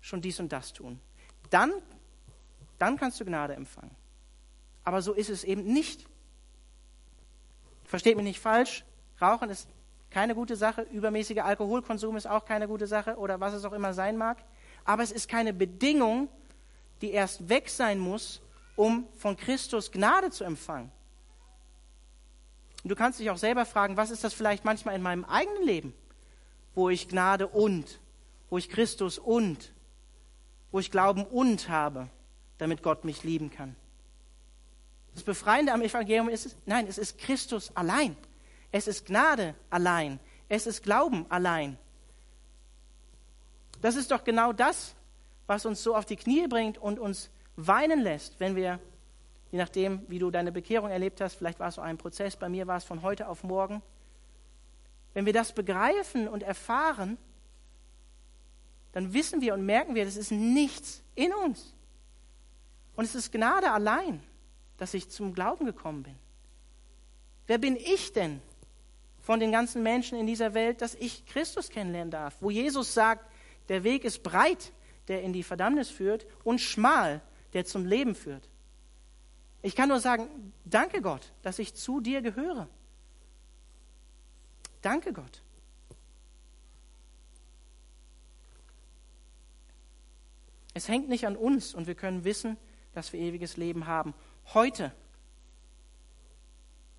schon 0.00 0.20
dies 0.20 0.40
und 0.40 0.52
das 0.52 0.72
tun. 0.72 1.00
Dann, 1.50 1.72
dann 2.78 2.96
kannst 2.96 3.20
du 3.20 3.24
Gnade 3.24 3.54
empfangen. 3.54 3.94
Aber 4.84 5.02
so 5.02 5.12
ist 5.12 5.30
es 5.30 5.44
eben 5.44 5.64
nicht. 5.64 6.06
Versteht 7.84 8.16
mich 8.16 8.24
nicht 8.24 8.40
falsch, 8.40 8.84
Rauchen 9.20 9.50
ist 9.50 9.68
keine 10.10 10.34
gute 10.34 10.56
Sache, 10.56 10.82
übermäßiger 10.82 11.44
Alkoholkonsum 11.44 12.16
ist 12.16 12.26
auch 12.26 12.44
keine 12.44 12.68
gute 12.68 12.86
Sache 12.86 13.16
oder 13.16 13.40
was 13.40 13.54
es 13.54 13.64
auch 13.64 13.72
immer 13.72 13.92
sein 13.92 14.16
mag. 14.16 14.38
Aber 14.84 15.02
es 15.02 15.12
ist 15.12 15.28
keine 15.28 15.52
Bedingung, 15.52 16.28
die 17.02 17.10
erst 17.10 17.48
weg 17.48 17.68
sein 17.68 17.98
muss, 17.98 18.40
um 18.76 19.06
von 19.16 19.36
Christus 19.36 19.92
Gnade 19.92 20.30
zu 20.30 20.44
empfangen. 20.44 20.90
Und 22.82 22.90
du 22.90 22.96
kannst 22.96 23.18
dich 23.18 23.28
auch 23.30 23.36
selber 23.36 23.66
fragen, 23.66 23.96
was 23.96 24.10
ist 24.10 24.24
das 24.24 24.32
vielleicht 24.32 24.64
manchmal 24.64 24.94
in 24.94 25.02
meinem 25.02 25.24
eigenen 25.24 25.64
Leben, 25.64 25.94
wo 26.74 26.88
ich 26.88 27.08
Gnade 27.08 27.48
und, 27.48 28.00
wo 28.50 28.56
ich 28.56 28.70
Christus 28.70 29.18
und 29.18 29.72
wo 30.70 30.78
ich 30.78 30.90
Glauben 30.90 31.24
und 31.24 31.68
habe, 31.68 32.08
damit 32.58 32.82
Gott 32.82 33.04
mich 33.04 33.24
lieben 33.24 33.50
kann. 33.50 33.76
Das 35.14 35.22
Befreiende 35.22 35.72
am 35.72 35.82
Evangelium 35.82 36.28
ist, 36.28 36.56
nein, 36.66 36.86
es 36.86 36.98
ist 36.98 37.18
Christus 37.18 37.74
allein. 37.74 38.16
Es 38.70 38.86
ist 38.86 39.06
Gnade 39.06 39.54
allein. 39.70 40.20
Es 40.48 40.66
ist 40.66 40.82
Glauben 40.82 41.26
allein. 41.28 41.78
Das 43.80 43.96
ist 43.96 44.10
doch 44.10 44.24
genau 44.24 44.52
das, 44.52 44.94
was 45.46 45.64
uns 45.64 45.82
so 45.82 45.96
auf 45.96 46.04
die 46.04 46.16
Knie 46.16 46.46
bringt 46.46 46.78
und 46.78 46.98
uns 46.98 47.30
weinen 47.56 48.00
lässt, 48.00 48.38
wenn 48.38 48.54
wir, 48.54 48.78
je 49.50 49.58
nachdem, 49.58 50.02
wie 50.08 50.18
du 50.18 50.30
deine 50.30 50.52
Bekehrung 50.52 50.90
erlebt 50.90 51.20
hast, 51.20 51.34
vielleicht 51.34 51.58
war 51.58 51.68
es 51.68 51.76
so 51.76 51.80
ein 51.80 51.98
Prozess, 51.98 52.36
bei 52.36 52.48
mir 52.48 52.66
war 52.66 52.76
es 52.76 52.84
von 52.84 53.02
heute 53.02 53.28
auf 53.28 53.42
morgen, 53.42 53.82
wenn 55.14 55.26
wir 55.26 55.32
das 55.32 55.52
begreifen 55.52 56.28
und 56.28 56.42
erfahren, 56.42 57.18
dann 58.92 59.12
wissen 59.12 59.40
wir 59.40 59.54
und 59.54 59.64
merken 59.64 59.94
wir, 59.94 60.04
das 60.04 60.16
ist 60.16 60.30
nichts 60.30 61.02
in 61.14 61.32
uns. 61.32 61.74
Und 62.96 63.04
es 63.04 63.14
ist 63.14 63.32
Gnade 63.32 63.70
allein, 63.70 64.22
dass 64.76 64.94
ich 64.94 65.08
zum 65.08 65.34
Glauben 65.34 65.66
gekommen 65.66 66.02
bin. 66.02 66.16
Wer 67.46 67.58
bin 67.58 67.76
ich 67.76 68.12
denn 68.12 68.40
von 69.20 69.40
den 69.40 69.52
ganzen 69.52 69.82
Menschen 69.82 70.18
in 70.18 70.26
dieser 70.26 70.54
Welt, 70.54 70.80
dass 70.82 70.94
ich 70.94 71.24
Christus 71.26 71.68
kennenlernen 71.68 72.10
darf? 72.10 72.36
Wo 72.40 72.50
Jesus 72.50 72.94
sagt, 72.94 73.30
der 73.68 73.84
Weg 73.84 74.04
ist 74.04 74.22
breit, 74.22 74.72
der 75.08 75.22
in 75.22 75.32
die 75.32 75.42
Verdammnis 75.42 75.90
führt, 75.90 76.26
und 76.44 76.60
schmal, 76.60 77.20
der 77.52 77.64
zum 77.64 77.86
Leben 77.86 78.14
führt. 78.14 78.48
Ich 79.62 79.74
kann 79.74 79.88
nur 79.88 80.00
sagen, 80.00 80.52
danke 80.64 81.02
Gott, 81.02 81.32
dass 81.42 81.58
ich 81.58 81.74
zu 81.74 82.00
dir 82.00 82.22
gehöre. 82.22 82.68
Danke 84.82 85.12
Gott. 85.12 85.42
Es 90.78 90.86
hängt 90.88 91.08
nicht 91.08 91.26
an 91.26 91.34
uns 91.34 91.74
und 91.74 91.88
wir 91.88 91.96
können 91.96 92.22
wissen, 92.22 92.56
dass 92.94 93.12
wir 93.12 93.18
ewiges 93.18 93.56
Leben 93.56 93.88
haben. 93.88 94.14
Heute. 94.54 94.92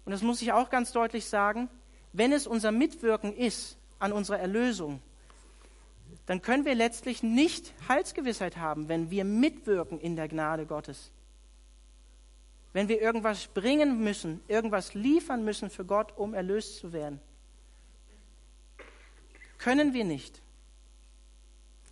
Und 0.04 0.12
das 0.12 0.22
muss 0.22 0.42
ich 0.42 0.52
auch 0.52 0.70
ganz 0.70 0.92
deutlich 0.92 1.28
sagen, 1.28 1.70
wenn 2.12 2.34
es 2.34 2.46
unser 2.46 2.74
Mitwirken 2.74 3.34
ist 3.34 3.78
an 3.98 4.12
unserer 4.12 4.38
Erlösung, 4.38 5.02
dann 6.26 6.42
können 6.42 6.66
wir 6.66 6.76
letztlich 6.76 7.24
nicht 7.24 7.74
Heilsgewissheit 7.88 8.58
haben, 8.58 8.90
wenn 8.90 9.12
wir 9.12 9.24
mitwirken 9.24 9.98
in 9.98 10.18
der 10.18 10.28
Gnade 10.28 10.66
Gottes. 10.66 11.14
Wenn 12.74 12.90
wir 12.90 13.02
irgendwas 13.02 13.48
bringen 13.48 14.04
müssen, 14.04 14.42
irgendwas 14.50 14.94
liefern 14.94 15.46
müssen 15.46 15.70
für 15.70 15.86
Gott, 15.86 16.18
um 16.18 16.34
erlöst 16.34 16.80
zu 16.80 16.92
werden. 16.92 17.22
Können 19.58 19.94
wir 19.94 20.04
nicht. 20.04 20.42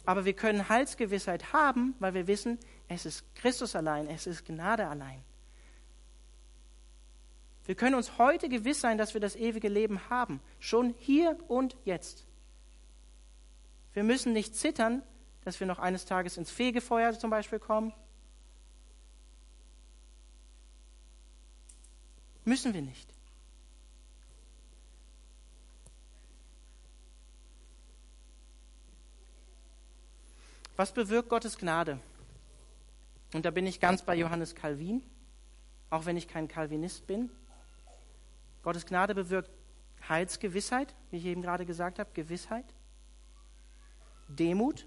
Aber 0.07 0.23
wir 0.23 0.31
können 0.31 0.69
Heilsgewissheit 0.69 1.51
haben, 1.51 1.93
weil 1.99 2.13
wir 2.13 2.27
wissen, 2.27 2.57
es 2.87 3.05
ist 3.05 3.25
Christus 3.35 3.75
allein, 3.75 4.07
es 4.07 4.25
ist 4.25 4.45
Gnade 4.45 4.87
allein. 4.87 5.21
Wir 7.65 7.75
können 7.75 7.93
uns 7.93 8.17
heute 8.17 8.47
gewiss 8.47 8.79
sein, 8.79 8.97
dass 8.97 9.15
wir 9.15 9.19
das 9.19 9.35
ewige 9.35 9.67
Leben 9.67 10.09
haben, 10.09 10.39
schon 10.61 10.95
hier 10.99 11.37
und 11.49 11.75
jetzt. 11.83 12.25
Wir 13.91 14.05
müssen 14.05 14.31
nicht 14.31 14.55
zittern, 14.55 15.03
dass 15.43 15.59
wir 15.59 15.67
noch 15.67 15.79
eines 15.79 16.05
Tages 16.05 16.37
ins 16.37 16.51
Fegefeuer 16.51 17.11
zum 17.19 17.29
Beispiel 17.29 17.59
kommen. 17.59 17.91
Müssen 22.45 22.73
wir 22.73 22.81
nicht. 22.81 23.16
Was 30.77 30.91
bewirkt 30.91 31.29
Gottes 31.29 31.57
Gnade? 31.57 31.99
Und 33.33 33.45
da 33.45 33.51
bin 33.51 33.65
ich 33.65 33.79
ganz 33.79 34.03
bei 34.03 34.15
Johannes 34.15 34.53
Calvin, 34.53 35.01
auch 35.89 36.05
wenn 36.05 36.17
ich 36.17 36.27
kein 36.27 36.47
Calvinist 36.47 37.07
bin. 37.07 37.31
Gottes 38.61 38.85
Gnade 38.85 39.15
bewirkt 39.15 39.49
Heilsgewissheit, 40.07 40.93
wie 41.09 41.17
ich 41.17 41.25
eben 41.25 41.41
gerade 41.41 41.65
gesagt 41.65 41.97
habe, 41.97 42.11
Gewissheit, 42.13 42.63
Demut 44.27 44.85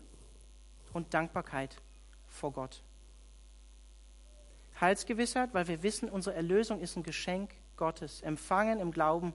und 0.92 1.12
Dankbarkeit 1.12 1.76
vor 2.28 2.52
Gott. 2.52 2.84
Heilsgewissheit, 4.80 5.52
weil 5.54 5.66
wir 5.66 5.82
wissen, 5.82 6.08
unsere 6.08 6.36
Erlösung 6.36 6.80
ist 6.80 6.96
ein 6.96 7.02
Geschenk 7.02 7.50
Gottes. 7.76 8.22
Empfangen 8.22 8.78
im 8.78 8.92
Glauben 8.92 9.32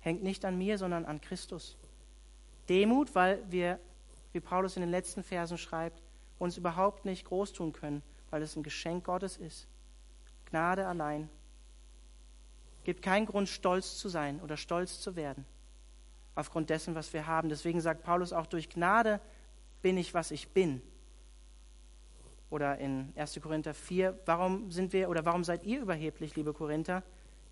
hängt 0.00 0.22
nicht 0.22 0.46
an 0.46 0.56
mir, 0.56 0.78
sondern 0.78 1.04
an 1.04 1.20
Christus. 1.20 1.76
Demut, 2.70 3.14
weil 3.14 3.42
wir 3.50 3.78
wie 4.32 4.40
Paulus 4.40 4.76
in 4.76 4.82
den 4.82 4.90
letzten 4.90 5.22
Versen 5.22 5.58
schreibt, 5.58 6.02
uns 6.38 6.56
überhaupt 6.56 7.04
nicht 7.04 7.24
groß 7.24 7.52
tun 7.52 7.72
können, 7.72 8.02
weil 8.30 8.42
es 8.42 8.56
ein 8.56 8.62
Geschenk 8.62 9.04
Gottes 9.04 9.36
ist. 9.36 9.68
Gnade 10.46 10.86
allein. 10.86 11.28
Gibt 12.84 13.02
keinen 13.02 13.26
Grund, 13.26 13.48
stolz 13.48 13.98
zu 13.98 14.08
sein 14.08 14.40
oder 14.40 14.56
stolz 14.56 15.00
zu 15.00 15.16
werden, 15.16 15.44
aufgrund 16.34 16.70
dessen, 16.70 16.94
was 16.94 17.12
wir 17.12 17.26
haben. 17.26 17.48
Deswegen 17.48 17.80
sagt 17.80 18.02
Paulus 18.02 18.32
auch, 18.32 18.46
durch 18.46 18.70
Gnade 18.70 19.20
bin 19.82 19.98
ich, 19.98 20.14
was 20.14 20.30
ich 20.30 20.48
bin. 20.48 20.80
Oder 22.48 22.78
in 22.78 23.12
1. 23.16 23.38
Korinther 23.40 23.74
4, 23.74 24.18
warum 24.24 24.70
sind 24.70 24.92
wir 24.92 25.08
oder 25.08 25.24
warum 25.24 25.44
seid 25.44 25.62
ihr 25.62 25.80
überheblich, 25.80 26.34
liebe 26.34 26.52
Korinther? 26.52 27.02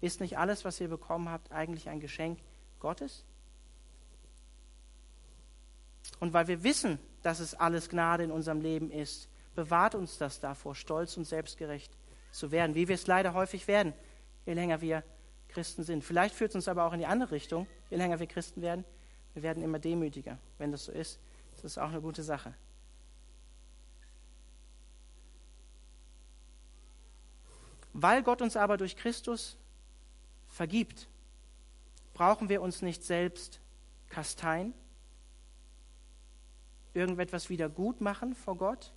Ist 0.00 0.20
nicht 0.20 0.38
alles, 0.38 0.64
was 0.64 0.80
ihr 0.80 0.88
bekommen 0.88 1.28
habt, 1.28 1.52
eigentlich 1.52 1.88
ein 1.88 2.00
Geschenk 2.00 2.38
Gottes? 2.80 3.24
Und 6.20 6.32
weil 6.32 6.48
wir 6.48 6.62
wissen, 6.64 6.98
dass 7.22 7.40
es 7.40 7.54
alles 7.54 7.88
Gnade 7.88 8.24
in 8.24 8.30
unserem 8.30 8.60
Leben 8.60 8.90
ist, 8.90 9.28
bewahrt 9.54 9.94
uns 9.94 10.18
das 10.18 10.40
davor, 10.40 10.74
stolz 10.74 11.16
und 11.16 11.24
selbstgerecht 11.24 11.92
zu 12.30 12.50
werden, 12.50 12.74
wie 12.74 12.88
wir 12.88 12.94
es 12.94 13.06
leider 13.06 13.34
häufig 13.34 13.66
werden, 13.68 13.92
je 14.46 14.54
länger 14.54 14.80
wir 14.80 15.02
Christen 15.48 15.82
sind. 15.82 16.04
Vielleicht 16.04 16.34
führt 16.34 16.50
es 16.50 16.54
uns 16.56 16.68
aber 16.68 16.84
auch 16.84 16.92
in 16.92 17.00
die 17.00 17.06
andere 17.06 17.32
Richtung, 17.32 17.66
je 17.90 17.96
länger 17.96 18.20
wir 18.20 18.26
Christen 18.26 18.62
werden. 18.62 18.84
Wir 19.34 19.42
werden 19.42 19.62
immer 19.62 19.78
demütiger. 19.78 20.38
Wenn 20.58 20.72
das 20.72 20.84
so 20.84 20.92
ist, 20.92 21.18
ist 21.54 21.64
das 21.64 21.78
auch 21.78 21.88
eine 21.88 22.00
gute 22.00 22.22
Sache. 22.22 22.54
Weil 27.92 28.22
Gott 28.22 28.42
uns 28.42 28.56
aber 28.56 28.76
durch 28.76 28.96
Christus 28.96 29.56
vergibt, 30.46 31.08
brauchen 32.14 32.48
wir 32.48 32.62
uns 32.62 32.82
nicht 32.82 33.02
selbst 33.02 33.60
kasteien, 34.08 34.72
irgendetwas 36.94 37.50
wieder 37.50 37.68
gut 37.68 38.00
machen 38.00 38.34
vor 38.34 38.56
Gott? 38.56 38.92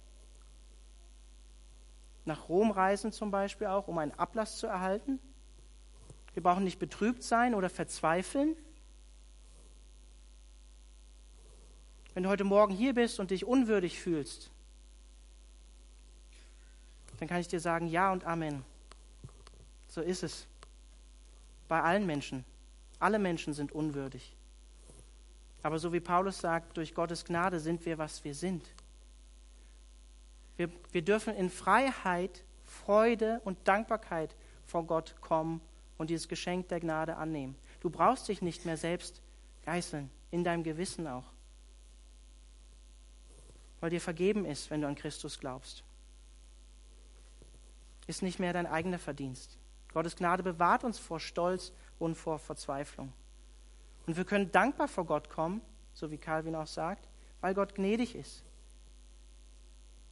Nach 2.25 2.49
Rom 2.49 2.71
reisen 2.71 3.11
zum 3.11 3.31
Beispiel 3.31 3.67
auch, 3.67 3.87
um 3.87 3.97
einen 3.97 4.11
Ablass 4.11 4.57
zu 4.57 4.67
erhalten? 4.67 5.19
Wir 6.33 6.43
brauchen 6.43 6.63
nicht 6.63 6.79
betrübt 6.79 7.23
sein 7.23 7.55
oder 7.55 7.69
verzweifeln. 7.69 8.55
Wenn 12.13 12.23
du 12.23 12.29
heute 12.29 12.43
Morgen 12.43 12.73
hier 12.73 12.93
bist 12.93 13.19
und 13.19 13.31
dich 13.31 13.45
unwürdig 13.45 13.99
fühlst, 13.99 14.51
dann 17.19 17.27
kann 17.27 17.39
ich 17.39 17.47
dir 17.47 17.59
sagen, 17.59 17.87
ja 17.87 18.11
und 18.11 18.25
Amen. 18.25 18.65
So 19.87 20.01
ist 20.01 20.23
es. 20.23 20.47
Bei 21.67 21.81
allen 21.81 22.05
Menschen. 22.05 22.45
Alle 22.99 23.19
Menschen 23.19 23.53
sind 23.53 23.71
unwürdig. 23.71 24.35
Aber 25.63 25.79
so 25.79 25.93
wie 25.93 25.99
Paulus 25.99 26.39
sagt, 26.39 26.77
durch 26.77 26.93
Gottes 26.93 27.25
Gnade 27.25 27.59
sind 27.59 27.85
wir, 27.85 27.97
was 27.97 28.23
wir 28.23 28.33
sind. 28.33 28.65
Wir, 30.57 30.69
wir 30.91 31.01
dürfen 31.01 31.35
in 31.35 31.49
Freiheit, 31.49 32.43
Freude 32.63 33.41
und 33.43 33.67
Dankbarkeit 33.67 34.35
vor 34.65 34.85
Gott 34.85 35.15
kommen 35.21 35.61
und 35.97 36.09
dieses 36.09 36.27
Geschenk 36.27 36.67
der 36.69 36.79
Gnade 36.79 37.17
annehmen. 37.17 37.55
Du 37.79 37.89
brauchst 37.89 38.27
dich 38.27 38.41
nicht 38.41 38.65
mehr 38.65 38.77
selbst 38.77 39.21
geißeln, 39.65 40.09
in 40.31 40.43
deinem 40.43 40.63
Gewissen 40.63 41.07
auch, 41.07 41.25
weil 43.79 43.89
dir 43.89 44.01
vergeben 44.01 44.45
ist, 44.45 44.69
wenn 44.71 44.81
du 44.81 44.87
an 44.87 44.95
Christus 44.95 45.39
glaubst. 45.39 45.83
Ist 48.07 48.23
nicht 48.23 48.39
mehr 48.39 48.53
dein 48.53 48.65
eigener 48.65 48.99
Verdienst. 48.99 49.57
Gottes 49.93 50.15
Gnade 50.15 50.43
bewahrt 50.43 50.83
uns 50.83 50.97
vor 50.97 51.19
Stolz 51.19 51.71
und 51.99 52.15
vor 52.15 52.39
Verzweiflung. 52.39 53.13
Und 54.07 54.17
wir 54.17 54.25
können 54.25 54.51
dankbar 54.51 54.87
vor 54.87 55.05
Gott 55.05 55.29
kommen, 55.29 55.61
so 55.93 56.11
wie 56.11 56.17
Calvin 56.17 56.55
auch 56.55 56.67
sagt, 56.67 57.07
weil 57.41 57.53
Gott 57.53 57.75
gnädig 57.75 58.15
ist. 58.15 58.43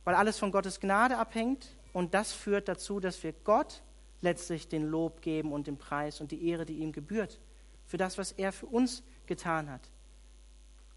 Weil 0.04 0.15
alles 0.15 0.38
von 0.39 0.52
Gottes 0.52 0.80
Gnade 0.80 1.17
abhängt 1.17 1.75
und 1.93 2.13
das 2.13 2.32
führt 2.32 2.67
dazu, 2.67 2.99
dass 2.99 3.21
wir 3.23 3.34
Gott 3.34 3.82
letztlich 4.21 4.67
den 4.67 4.88
Lob 4.88 5.21
geben 5.21 5.52
und 5.52 5.67
den 5.67 5.78
Preis 5.78 6.21
und 6.21 6.32
die 6.32 6.47
Ehre, 6.47 6.65
die 6.65 6.78
ihm 6.80 6.91
gebührt, 6.91 7.39
für 7.86 7.97
das, 7.97 8.17
was 8.17 8.32
er 8.34 8.52
für 8.52 8.67
uns 8.67 9.04
getan 9.25 9.69
hat. 9.69 9.82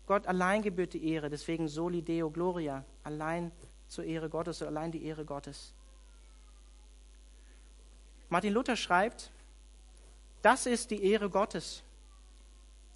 Gott 0.07 0.27
allein 0.27 0.63
gebührt 0.63 0.93
die 0.93 1.09
Ehre, 1.09 1.31
deswegen 1.31 1.69
soli 1.69 2.03
deo 2.03 2.31
gloria, 2.31 2.85
allein 3.05 3.53
zur 3.89 4.05
Ehre 4.05 4.29
Gottes, 4.29 4.63
allein 4.63 4.91
die 4.91 5.05
Ehre 5.05 5.25
Gottes. 5.25 5.73
Martin 8.29 8.53
Luther 8.53 8.77
schreibt, 8.77 9.31
das 10.41 10.67
ist 10.67 10.91
die 10.91 11.05
Ehre 11.05 11.31
Gottes, 11.31 11.83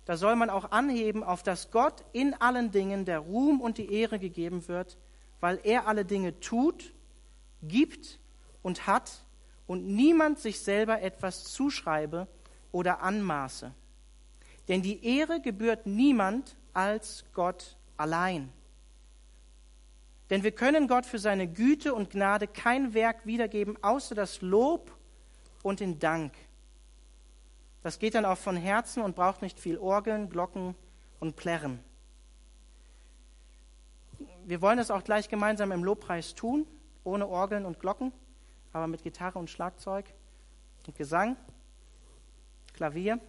da 0.06 0.16
soll 0.16 0.36
man 0.36 0.50
auch 0.50 0.70
anheben, 0.70 1.22
auf 1.22 1.42
dass 1.42 1.70
Gott 1.70 2.04
in 2.12 2.32
allen 2.34 2.70
Dingen 2.70 3.04
der 3.04 3.18
Ruhm 3.18 3.60
und 3.60 3.76
die 3.76 3.92
Ehre 3.92 4.18
gegeben 4.18 4.66
wird, 4.68 4.96
weil 5.40 5.60
er 5.64 5.88
alle 5.88 6.04
Dinge 6.04 6.38
tut, 6.40 6.94
gibt 7.62 8.20
und 8.62 8.86
hat 8.86 9.24
und 9.66 9.86
niemand 9.86 10.38
sich 10.38 10.60
selber 10.60 11.02
etwas 11.02 11.44
zuschreibe 11.44 12.28
oder 12.70 13.02
anmaße. 13.02 13.72
Denn 14.68 14.80
die 14.80 15.04
Ehre 15.04 15.40
gebührt 15.40 15.86
niemand 15.86 16.56
als 16.72 17.24
Gott 17.34 17.76
allein. 17.96 18.52
Denn 20.30 20.44
wir 20.44 20.52
können 20.52 20.86
Gott 20.86 21.06
für 21.06 21.18
seine 21.18 21.48
Güte 21.48 21.94
und 21.94 22.10
Gnade 22.10 22.46
kein 22.46 22.94
Werk 22.94 23.26
wiedergeben, 23.26 23.76
außer 23.82 24.14
das 24.14 24.40
Lob 24.40 24.96
und 25.62 25.80
den 25.80 25.98
Dank. 25.98 26.32
Das 27.86 28.00
geht 28.00 28.16
dann 28.16 28.24
auch 28.24 28.36
von 28.36 28.56
Herzen 28.56 29.00
und 29.00 29.14
braucht 29.14 29.42
nicht 29.42 29.60
viel 29.60 29.78
Orgeln, 29.78 30.28
Glocken 30.28 30.74
und 31.20 31.36
Plärren. 31.36 31.78
Wir 34.44 34.60
wollen 34.60 34.78
das 34.78 34.90
auch 34.90 35.04
gleich 35.04 35.28
gemeinsam 35.28 35.70
im 35.70 35.84
Lobpreis 35.84 36.34
tun, 36.34 36.66
ohne 37.04 37.28
Orgeln 37.28 37.64
und 37.64 37.78
Glocken, 37.78 38.10
aber 38.72 38.88
mit 38.88 39.04
Gitarre 39.04 39.38
und 39.38 39.50
Schlagzeug 39.50 40.04
und 40.84 40.96
Gesang, 40.96 41.36
Klavier. 42.74 43.20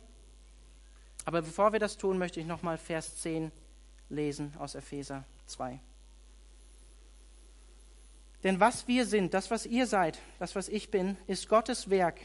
Aber 1.26 1.44
bevor 1.44 1.72
wir 1.72 1.80
das 1.80 1.96
tun, 1.96 2.18
möchte 2.18 2.40
ich 2.40 2.48
nochmal 2.48 2.80
Vers 2.80 3.18
10 3.18 3.52
lesen 4.10 4.56
aus 4.58 4.74
Epheser 4.74 5.24
2. 5.46 5.80
Denn 8.44 8.60
was 8.60 8.88
wir 8.88 9.06
sind, 9.06 9.36
das, 9.36 9.52
was 9.52 9.68
ihr 9.68 9.86
seid, 9.86 10.18
das, 10.40 10.56
was 10.56 10.68
ich 10.68 10.90
bin, 10.90 11.16
ist 11.28 11.48
Gottes 11.48 11.92
Werk. 11.92 12.20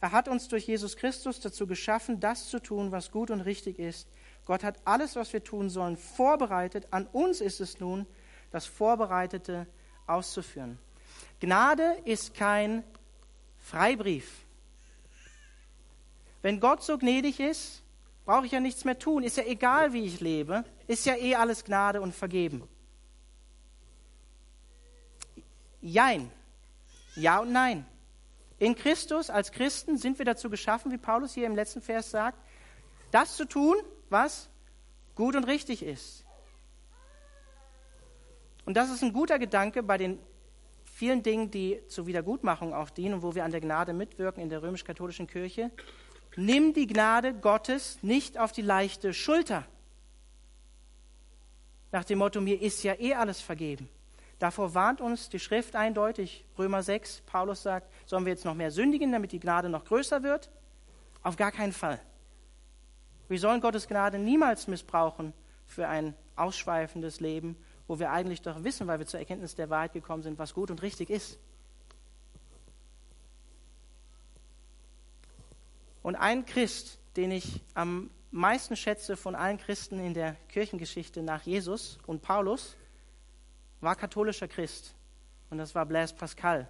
Er 0.00 0.12
hat 0.12 0.28
uns 0.28 0.48
durch 0.48 0.66
Jesus 0.66 0.96
Christus 0.96 1.40
dazu 1.40 1.66
geschaffen, 1.66 2.20
das 2.20 2.48
zu 2.48 2.60
tun, 2.60 2.92
was 2.92 3.10
gut 3.10 3.30
und 3.30 3.40
richtig 3.40 3.78
ist. 3.78 4.08
Gott 4.44 4.62
hat 4.62 4.78
alles, 4.84 5.16
was 5.16 5.32
wir 5.32 5.42
tun 5.42 5.70
sollen, 5.70 5.96
vorbereitet. 5.96 6.86
An 6.90 7.06
uns 7.06 7.40
ist 7.40 7.60
es 7.60 7.80
nun, 7.80 8.06
das 8.50 8.66
Vorbereitete 8.66 9.66
auszuführen. 10.06 10.78
Gnade 11.40 11.98
ist 12.04 12.34
kein 12.34 12.84
Freibrief. 13.58 14.44
Wenn 16.42 16.60
Gott 16.60 16.82
so 16.82 16.96
gnädig 16.96 17.40
ist, 17.40 17.82
brauche 18.24 18.46
ich 18.46 18.52
ja 18.52 18.60
nichts 18.60 18.84
mehr 18.84 18.98
tun. 18.98 19.22
Ist 19.24 19.36
ja 19.36 19.44
egal, 19.44 19.92
wie 19.92 20.04
ich 20.04 20.20
lebe. 20.20 20.64
Ist 20.86 21.06
ja 21.06 21.16
eh 21.16 21.34
alles 21.34 21.64
Gnade 21.64 22.00
und 22.00 22.14
Vergeben. 22.14 22.66
Jein. 25.80 26.30
Ja 27.16 27.40
und 27.40 27.52
nein. 27.52 27.84
In 28.58 28.74
Christus, 28.74 29.30
als 29.30 29.52
Christen, 29.52 29.96
sind 29.96 30.18
wir 30.18 30.24
dazu 30.24 30.50
geschaffen, 30.50 30.90
wie 30.90 30.98
Paulus 30.98 31.34
hier 31.34 31.46
im 31.46 31.54
letzten 31.54 31.80
Vers 31.80 32.10
sagt, 32.10 32.38
das 33.10 33.36
zu 33.36 33.44
tun, 33.44 33.76
was 34.10 34.50
gut 35.14 35.36
und 35.36 35.44
richtig 35.44 35.82
ist. 35.82 36.24
Und 38.64 38.76
das 38.76 38.90
ist 38.90 39.02
ein 39.02 39.12
guter 39.12 39.38
Gedanke 39.38 39.82
bei 39.82 39.96
den 39.96 40.18
vielen 40.84 41.22
Dingen, 41.22 41.50
die 41.50 41.80
zur 41.86 42.06
Wiedergutmachung 42.06 42.74
auch 42.74 42.90
dienen 42.90 43.14
und 43.14 43.22
wo 43.22 43.34
wir 43.34 43.44
an 43.44 43.52
der 43.52 43.60
Gnade 43.60 43.92
mitwirken 43.92 44.42
in 44.42 44.48
der 44.48 44.62
römisch-katholischen 44.62 45.26
Kirche. 45.26 45.70
Nimm 46.36 46.74
die 46.74 46.86
Gnade 46.86 47.34
Gottes 47.34 47.98
nicht 48.02 48.38
auf 48.38 48.52
die 48.52 48.62
leichte 48.62 49.14
Schulter. 49.14 49.64
Nach 51.92 52.04
dem 52.04 52.18
Motto, 52.18 52.40
mir 52.40 52.60
ist 52.60 52.82
ja 52.82 52.94
eh 52.98 53.14
alles 53.14 53.40
vergeben. 53.40 53.88
Davor 54.38 54.74
warnt 54.74 55.00
uns 55.00 55.28
die 55.28 55.40
Schrift 55.40 55.74
eindeutig. 55.74 56.44
Römer 56.56 56.82
6, 56.82 57.22
Paulus 57.22 57.62
sagt, 57.62 57.92
sollen 58.06 58.24
wir 58.24 58.32
jetzt 58.32 58.44
noch 58.44 58.54
mehr 58.54 58.70
sündigen, 58.70 59.10
damit 59.10 59.32
die 59.32 59.40
Gnade 59.40 59.68
noch 59.68 59.84
größer 59.84 60.22
wird? 60.22 60.50
Auf 61.22 61.36
gar 61.36 61.50
keinen 61.50 61.72
Fall. 61.72 62.00
Wir 63.28 63.38
sollen 63.40 63.60
Gottes 63.60 63.88
Gnade 63.88 64.18
niemals 64.18 64.68
missbrauchen 64.68 65.32
für 65.66 65.88
ein 65.88 66.14
ausschweifendes 66.36 67.20
Leben, 67.20 67.56
wo 67.88 67.98
wir 67.98 68.12
eigentlich 68.12 68.42
doch 68.42 68.62
wissen, 68.62 68.86
weil 68.86 69.00
wir 69.00 69.06
zur 69.06 69.20
Erkenntnis 69.20 69.54
der 69.56 69.70
Wahrheit 69.70 69.92
gekommen 69.92 70.22
sind, 70.22 70.38
was 70.38 70.54
gut 70.54 70.70
und 70.70 70.82
richtig 70.82 71.10
ist. 71.10 71.38
Und 76.02 76.16
ein 76.16 76.46
Christ, 76.46 76.98
den 77.16 77.32
ich 77.32 77.60
am 77.74 78.08
meisten 78.30 78.76
schätze 78.76 79.16
von 79.16 79.34
allen 79.34 79.58
Christen 79.58 79.98
in 79.98 80.14
der 80.14 80.36
Kirchengeschichte 80.48 81.22
nach 81.22 81.42
Jesus 81.42 81.98
und 82.06 82.22
Paulus, 82.22 82.76
war 83.80 83.96
katholischer 83.96 84.48
Christ. 84.48 84.94
Und 85.50 85.58
das 85.58 85.74
war 85.74 85.86
Blaise 85.86 86.14
Pascal. 86.14 86.68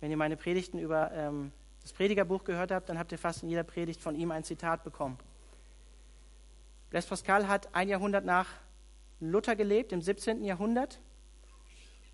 Wenn 0.00 0.10
ihr 0.10 0.16
meine 0.16 0.36
Predigten 0.36 0.78
über 0.78 1.10
ähm, 1.12 1.52
das 1.82 1.92
Predigerbuch 1.92 2.44
gehört 2.44 2.70
habt, 2.70 2.88
dann 2.88 2.98
habt 2.98 3.12
ihr 3.12 3.18
fast 3.18 3.42
in 3.42 3.48
jeder 3.48 3.64
Predigt 3.64 4.00
von 4.00 4.14
ihm 4.14 4.30
ein 4.30 4.44
Zitat 4.44 4.84
bekommen. 4.84 5.18
Blaise 6.90 7.08
Pascal 7.08 7.48
hat 7.48 7.74
ein 7.74 7.88
Jahrhundert 7.88 8.24
nach 8.24 8.48
Luther 9.20 9.54
gelebt, 9.54 9.92
im 9.92 10.00
17. 10.00 10.44
Jahrhundert. 10.44 11.00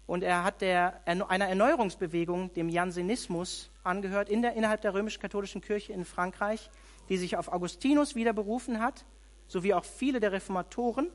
Und 0.07 0.22
er 0.22 0.44
hat 0.44 0.61
der, 0.61 1.00
einer 1.05 1.48
Erneuerungsbewegung, 1.48 2.52
dem 2.52 2.68
Jansenismus, 2.68 3.70
angehört 3.83 4.29
in 4.29 4.42
der, 4.42 4.55
innerhalb 4.55 4.81
der 4.81 4.94
römisch-katholischen 4.94 5.61
Kirche 5.61 5.92
in 5.92 6.05
Frankreich, 6.05 6.70
die 7.09 7.16
sich 7.16 7.37
auf 7.37 7.52
Augustinus 7.52 8.14
wieder 8.14 8.33
berufen 8.33 8.81
hat, 8.81 9.05
sowie 9.48 9.74
auch 9.74 9.85
viele 9.85 10.20
der 10.20 10.33
Reformatoren 10.33 11.11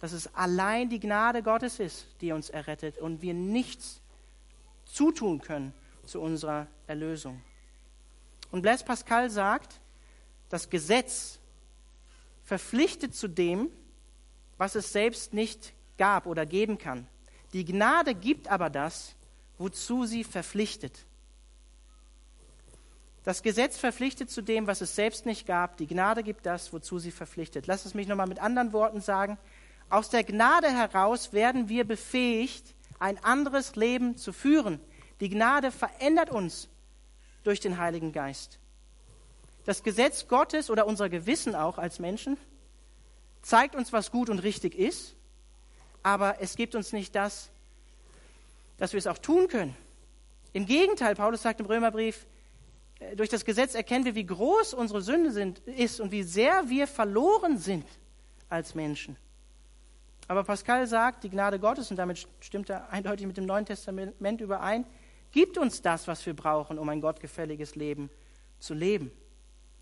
dass 0.00 0.12
es 0.12 0.34
allein 0.34 0.88
die 0.88 0.98
Gnade 0.98 1.42
Gottes 1.42 1.78
ist, 1.78 2.06
die 2.20 2.32
uns 2.32 2.50
errettet 2.50 2.98
und 2.98 3.22
wir 3.22 3.34
nichts 3.34 4.00
zutun 4.86 5.40
können 5.40 5.74
zu 6.06 6.20
unserer 6.20 6.66
Erlösung. 6.86 7.40
Und 8.50 8.62
Blaise 8.62 8.84
Pascal 8.84 9.30
sagt, 9.30 9.80
das 10.48 10.70
Gesetz 10.70 11.38
verpflichtet 12.42 13.14
zu 13.14 13.28
dem, 13.28 13.68
was 14.58 14.74
es 14.74 14.90
selbst 14.92 15.32
nicht 15.34 15.72
gab 15.98 16.26
oder 16.26 16.46
geben 16.46 16.78
kann. 16.78 17.06
Die 17.52 17.64
Gnade 17.64 18.14
gibt 18.14 18.48
aber 18.48 18.70
das, 18.70 19.14
wozu 19.58 20.06
sie 20.06 20.24
verpflichtet. 20.24 21.04
Das 23.22 23.42
Gesetz 23.42 23.76
verpflichtet 23.76 24.30
zu 24.30 24.40
dem, 24.40 24.66
was 24.66 24.80
es 24.80 24.96
selbst 24.96 25.26
nicht 25.26 25.46
gab. 25.46 25.76
Die 25.76 25.86
Gnade 25.86 26.22
gibt 26.22 26.46
das, 26.46 26.72
wozu 26.72 26.98
sie 26.98 27.10
verpflichtet. 27.10 27.66
Lass 27.66 27.84
es 27.84 27.92
mich 27.92 28.08
nochmal 28.08 28.26
mit 28.26 28.38
anderen 28.40 28.72
Worten 28.72 29.02
sagen. 29.02 29.38
Aus 29.90 30.08
der 30.08 30.22
Gnade 30.22 30.70
heraus 30.70 31.32
werden 31.32 31.68
wir 31.68 31.84
befähigt, 31.84 32.76
ein 33.00 33.22
anderes 33.24 33.74
Leben 33.74 34.16
zu 34.16 34.32
führen. 34.32 34.78
Die 35.18 35.28
Gnade 35.28 35.72
verändert 35.72 36.30
uns 36.30 36.68
durch 37.42 37.58
den 37.58 37.76
Heiligen 37.76 38.12
Geist. 38.12 38.60
Das 39.64 39.82
Gesetz 39.82 40.28
Gottes 40.28 40.70
oder 40.70 40.86
unser 40.86 41.08
Gewissen 41.08 41.56
auch 41.56 41.76
als 41.76 41.98
Menschen 41.98 42.36
zeigt 43.42 43.74
uns, 43.74 43.92
was 43.92 44.12
gut 44.12 44.30
und 44.30 44.38
richtig 44.38 44.76
ist, 44.76 45.16
aber 46.04 46.40
es 46.40 46.54
gibt 46.54 46.76
uns 46.76 46.92
nicht 46.92 47.14
das, 47.16 47.50
dass 48.78 48.92
wir 48.92 48.98
es 48.98 49.08
auch 49.08 49.18
tun 49.18 49.48
können. 49.48 49.76
Im 50.52 50.66
Gegenteil, 50.66 51.16
Paulus 51.16 51.42
sagt 51.42 51.60
im 51.60 51.66
Römerbrief, 51.66 52.26
äh, 53.00 53.16
durch 53.16 53.28
das 53.28 53.44
Gesetz 53.44 53.74
erkennen 53.74 54.04
wir, 54.04 54.14
wie 54.14 54.26
groß 54.26 54.72
unsere 54.74 55.02
Sünde 55.02 55.32
sind, 55.32 55.58
ist 55.60 56.00
und 56.00 56.12
wie 56.12 56.22
sehr 56.22 56.68
wir 56.68 56.86
verloren 56.86 57.58
sind 57.58 57.86
als 58.48 58.74
Menschen. 58.74 59.16
Aber 60.30 60.44
Pascal 60.44 60.86
sagt, 60.86 61.24
die 61.24 61.28
Gnade 61.28 61.58
Gottes, 61.58 61.90
und 61.90 61.96
damit 61.96 62.24
stimmt 62.38 62.70
er 62.70 62.88
eindeutig 62.90 63.26
mit 63.26 63.36
dem 63.36 63.46
Neuen 63.46 63.66
Testament 63.66 64.40
überein, 64.40 64.86
gibt 65.32 65.58
uns 65.58 65.82
das, 65.82 66.06
was 66.06 66.24
wir 66.24 66.36
brauchen, 66.36 66.78
um 66.78 66.88
ein 66.88 67.00
gottgefälliges 67.00 67.74
Leben 67.74 68.10
zu 68.60 68.72
leben. 68.72 69.10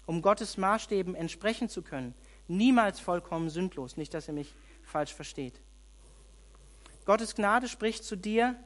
Um 0.07 0.23
Gottes 0.23 0.57
Maßstäben 0.57 1.15
entsprechen 1.15 1.69
zu 1.69 1.83
können. 1.83 2.15
Niemals 2.47 2.99
vollkommen 2.99 3.51
sündlos. 3.51 3.99
Nicht, 3.99 4.15
dass 4.15 4.27
ihr 4.27 4.33
mich 4.33 4.55
falsch 4.85 5.13
versteht. 5.13 5.61
Gottes 7.05 7.35
Gnade 7.35 7.69
spricht 7.69 8.05
zu 8.05 8.17
dir, 8.17 8.57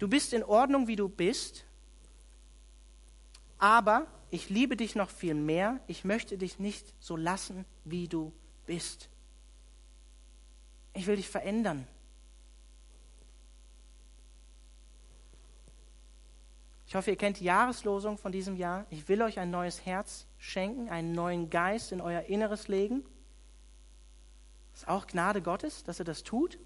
du 0.00 0.06
bist 0.06 0.34
in 0.34 0.44
Ordnung, 0.44 0.86
wie 0.86 0.96
du 0.96 1.08
bist, 1.08 1.64
aber 3.56 4.06
ich 4.30 4.50
liebe 4.50 4.76
dich 4.76 4.96
noch 4.96 5.08
viel 5.08 5.32
mehr. 5.32 5.80
Ich 5.86 6.04
möchte 6.04 6.36
dich 6.36 6.58
nicht 6.58 6.92
so 7.00 7.16
lassen, 7.16 7.64
wie 7.86 8.06
du 8.06 8.34
bist. 8.66 9.08
Ich 10.92 11.06
will 11.06 11.16
dich 11.16 11.28
verändern. 11.28 11.86
Ich 16.90 16.96
hoffe, 16.96 17.10
ihr 17.10 17.16
kennt 17.16 17.38
die 17.38 17.44
Jahreslosung 17.44 18.18
von 18.18 18.32
diesem 18.32 18.56
Jahr. 18.56 18.84
Ich 18.90 19.08
will 19.08 19.22
euch 19.22 19.38
ein 19.38 19.52
neues 19.52 19.86
Herz 19.86 20.26
schenken, 20.38 20.88
einen 20.88 21.12
neuen 21.12 21.48
Geist 21.48 21.92
in 21.92 22.00
euer 22.00 22.22
Inneres 22.22 22.66
legen. 22.66 23.04
Das 24.72 24.82
ist 24.82 24.88
auch 24.88 25.06
Gnade 25.06 25.40
Gottes, 25.40 25.84
dass 25.84 26.00
er 26.00 26.04
das 26.04 26.24
tut. 26.24 26.58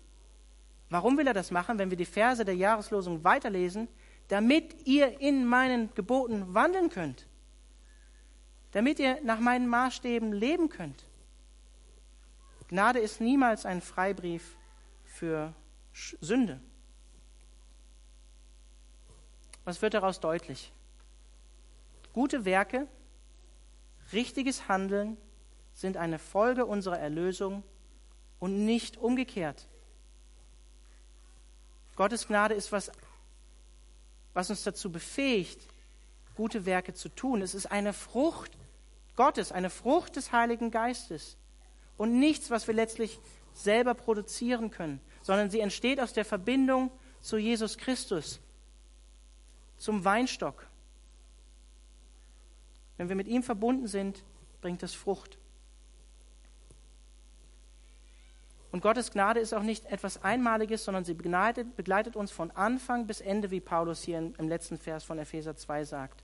Warum 0.88 1.18
will 1.18 1.26
er 1.26 1.34
das 1.34 1.50
machen, 1.50 1.78
wenn 1.78 1.90
wir 1.90 1.98
die 1.98 2.06
Verse 2.06 2.42
der 2.42 2.56
Jahreslosung 2.56 3.22
weiterlesen? 3.22 3.86
Damit 4.28 4.86
ihr 4.86 5.20
in 5.20 5.44
meinen 5.44 5.92
Geboten 5.94 6.54
wandeln 6.54 6.88
könnt. 6.88 7.26
Damit 8.72 8.98
ihr 9.00 9.20
nach 9.24 9.40
meinen 9.40 9.68
Maßstäben 9.68 10.32
leben 10.32 10.70
könnt. 10.70 11.04
Gnade 12.74 12.98
ist 12.98 13.20
niemals 13.20 13.66
ein 13.66 13.80
Freibrief 13.80 14.56
für 15.04 15.54
Sünde. 15.92 16.58
Was 19.64 19.80
wird 19.80 19.94
daraus 19.94 20.18
deutlich? 20.18 20.72
Gute 22.12 22.44
Werke, 22.44 22.88
richtiges 24.12 24.66
Handeln 24.66 25.16
sind 25.72 25.96
eine 25.96 26.18
Folge 26.18 26.66
unserer 26.66 26.98
Erlösung 26.98 27.62
und 28.40 28.66
nicht 28.66 28.96
umgekehrt. 28.96 29.68
Gottes 31.94 32.26
Gnade 32.26 32.54
ist 32.54 32.72
was, 32.72 32.90
was 34.32 34.50
uns 34.50 34.64
dazu 34.64 34.90
befähigt, 34.90 35.60
gute 36.34 36.66
Werke 36.66 36.92
zu 36.92 37.08
tun. 37.08 37.40
Es 37.40 37.54
ist 37.54 37.66
eine 37.66 37.92
Frucht 37.92 38.50
Gottes, 39.14 39.52
eine 39.52 39.70
Frucht 39.70 40.16
des 40.16 40.32
Heiligen 40.32 40.72
Geistes 40.72 41.36
und 41.96 42.18
nichts, 42.18 42.50
was 42.50 42.66
wir 42.66 42.74
letztlich 42.74 43.20
selber 43.52 43.94
produzieren 43.94 44.70
können, 44.70 45.00
sondern 45.22 45.50
sie 45.50 45.60
entsteht 45.60 46.00
aus 46.00 46.12
der 46.12 46.24
Verbindung 46.24 46.90
zu 47.20 47.38
Jesus 47.38 47.78
Christus, 47.78 48.40
zum 49.76 50.04
Weinstock. 50.04 50.66
Wenn 52.96 53.08
wir 53.08 53.16
mit 53.16 53.28
ihm 53.28 53.42
verbunden 53.42 53.86
sind, 53.86 54.24
bringt 54.60 54.82
es 54.82 54.94
Frucht. 54.94 55.38
Und 58.74 58.80
Gottes 58.80 59.12
Gnade 59.12 59.38
ist 59.38 59.54
auch 59.54 59.62
nicht 59.62 59.86
etwas 59.86 60.24
Einmaliges, 60.24 60.84
sondern 60.84 61.04
sie 61.04 61.14
begleitet, 61.14 61.76
begleitet 61.76 62.16
uns 62.16 62.32
von 62.32 62.50
Anfang 62.50 63.06
bis 63.06 63.20
Ende, 63.20 63.52
wie 63.52 63.60
Paulus 63.60 64.02
hier 64.02 64.18
im 64.18 64.48
letzten 64.48 64.78
Vers 64.78 65.04
von 65.04 65.16
Epheser 65.18 65.54
2 65.54 65.84
sagt. 65.84 66.23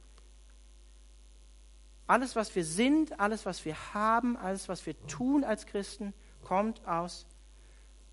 Alles, 2.10 2.34
was 2.34 2.52
wir 2.56 2.64
sind, 2.64 3.20
alles, 3.20 3.46
was 3.46 3.64
wir 3.64 3.76
haben, 3.94 4.36
alles, 4.36 4.68
was 4.68 4.84
wir 4.84 5.00
tun 5.06 5.44
als 5.44 5.64
Christen, 5.64 6.12
kommt 6.42 6.84
aus 6.84 7.24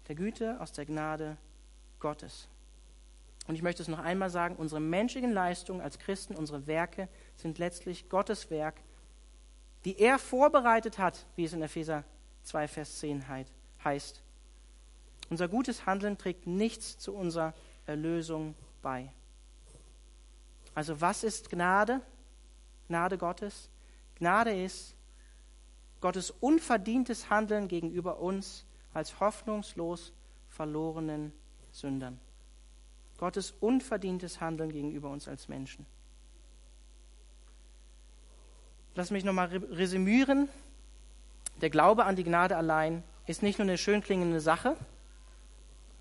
der 0.07 0.13
Güte, 0.13 0.61
aus 0.61 0.71
der 0.71 0.85
Gnade 0.85 1.35
Gottes. 1.99 2.47
Und 3.47 3.55
ich 3.55 3.63
möchte 3.63 3.81
es 3.81 3.87
noch 3.87 3.97
einmal 3.97 4.29
sagen, 4.29 4.55
unsere 4.55 4.79
menschlichen 4.79 5.33
Leistungen 5.33 5.81
als 5.81 5.97
Christen, 5.97 6.35
unsere 6.35 6.67
Werke 6.67 7.09
sind 7.37 7.57
letztlich 7.57 8.07
Gottes 8.07 8.51
Werk, 8.51 8.75
die 9.83 9.97
er 9.97 10.19
vorbereitet 10.19 10.99
hat, 10.99 11.25
wie 11.35 11.45
es 11.45 11.53
in 11.53 11.63
Epheser 11.63 12.03
2, 12.43 12.67
Vers 12.67 12.99
10 12.99 13.25
heißt. 13.83 14.21
Unser 15.31 15.47
gutes 15.47 15.87
Handeln 15.87 16.19
trägt 16.19 16.45
nichts 16.45 16.99
zu 16.99 17.15
unserer 17.15 17.55
Erlösung 17.87 18.53
bei. 18.83 19.11
Also 20.75 21.01
was 21.01 21.23
ist 21.23 21.49
Gnade? 21.49 21.99
Gnade 22.89 23.17
Gottes? 23.17 23.71
Gnade 24.20 24.63
ist 24.63 24.95
Gottes 26.01 26.32
unverdientes 26.32 27.30
Handeln 27.30 27.68
gegenüber 27.68 28.20
uns 28.20 28.65
als 28.93 29.20
hoffnungslos 29.20 30.13
verlorenen 30.49 31.34
Sündern. 31.72 32.20
Gottes 33.18 33.53
unverdientes 33.59 34.41
Handeln 34.41 34.72
gegenüber 34.72 35.09
uns 35.09 35.28
als 35.28 35.47
Menschen. 35.47 35.86
Lass 38.95 39.11
mich 39.11 39.24
nochmal 39.24 39.47
resümieren. 39.47 40.49
Der 41.61 41.70
Glaube 41.70 42.05
an 42.05 42.15
die 42.15 42.24
Gnade 42.24 42.57
allein 42.57 43.03
ist 43.26 43.43
nicht 43.43 43.59
nur 43.59 43.68
eine 43.68 43.78
schön 43.78 44.01
klingende 44.01 44.39
Sache, 44.39 44.78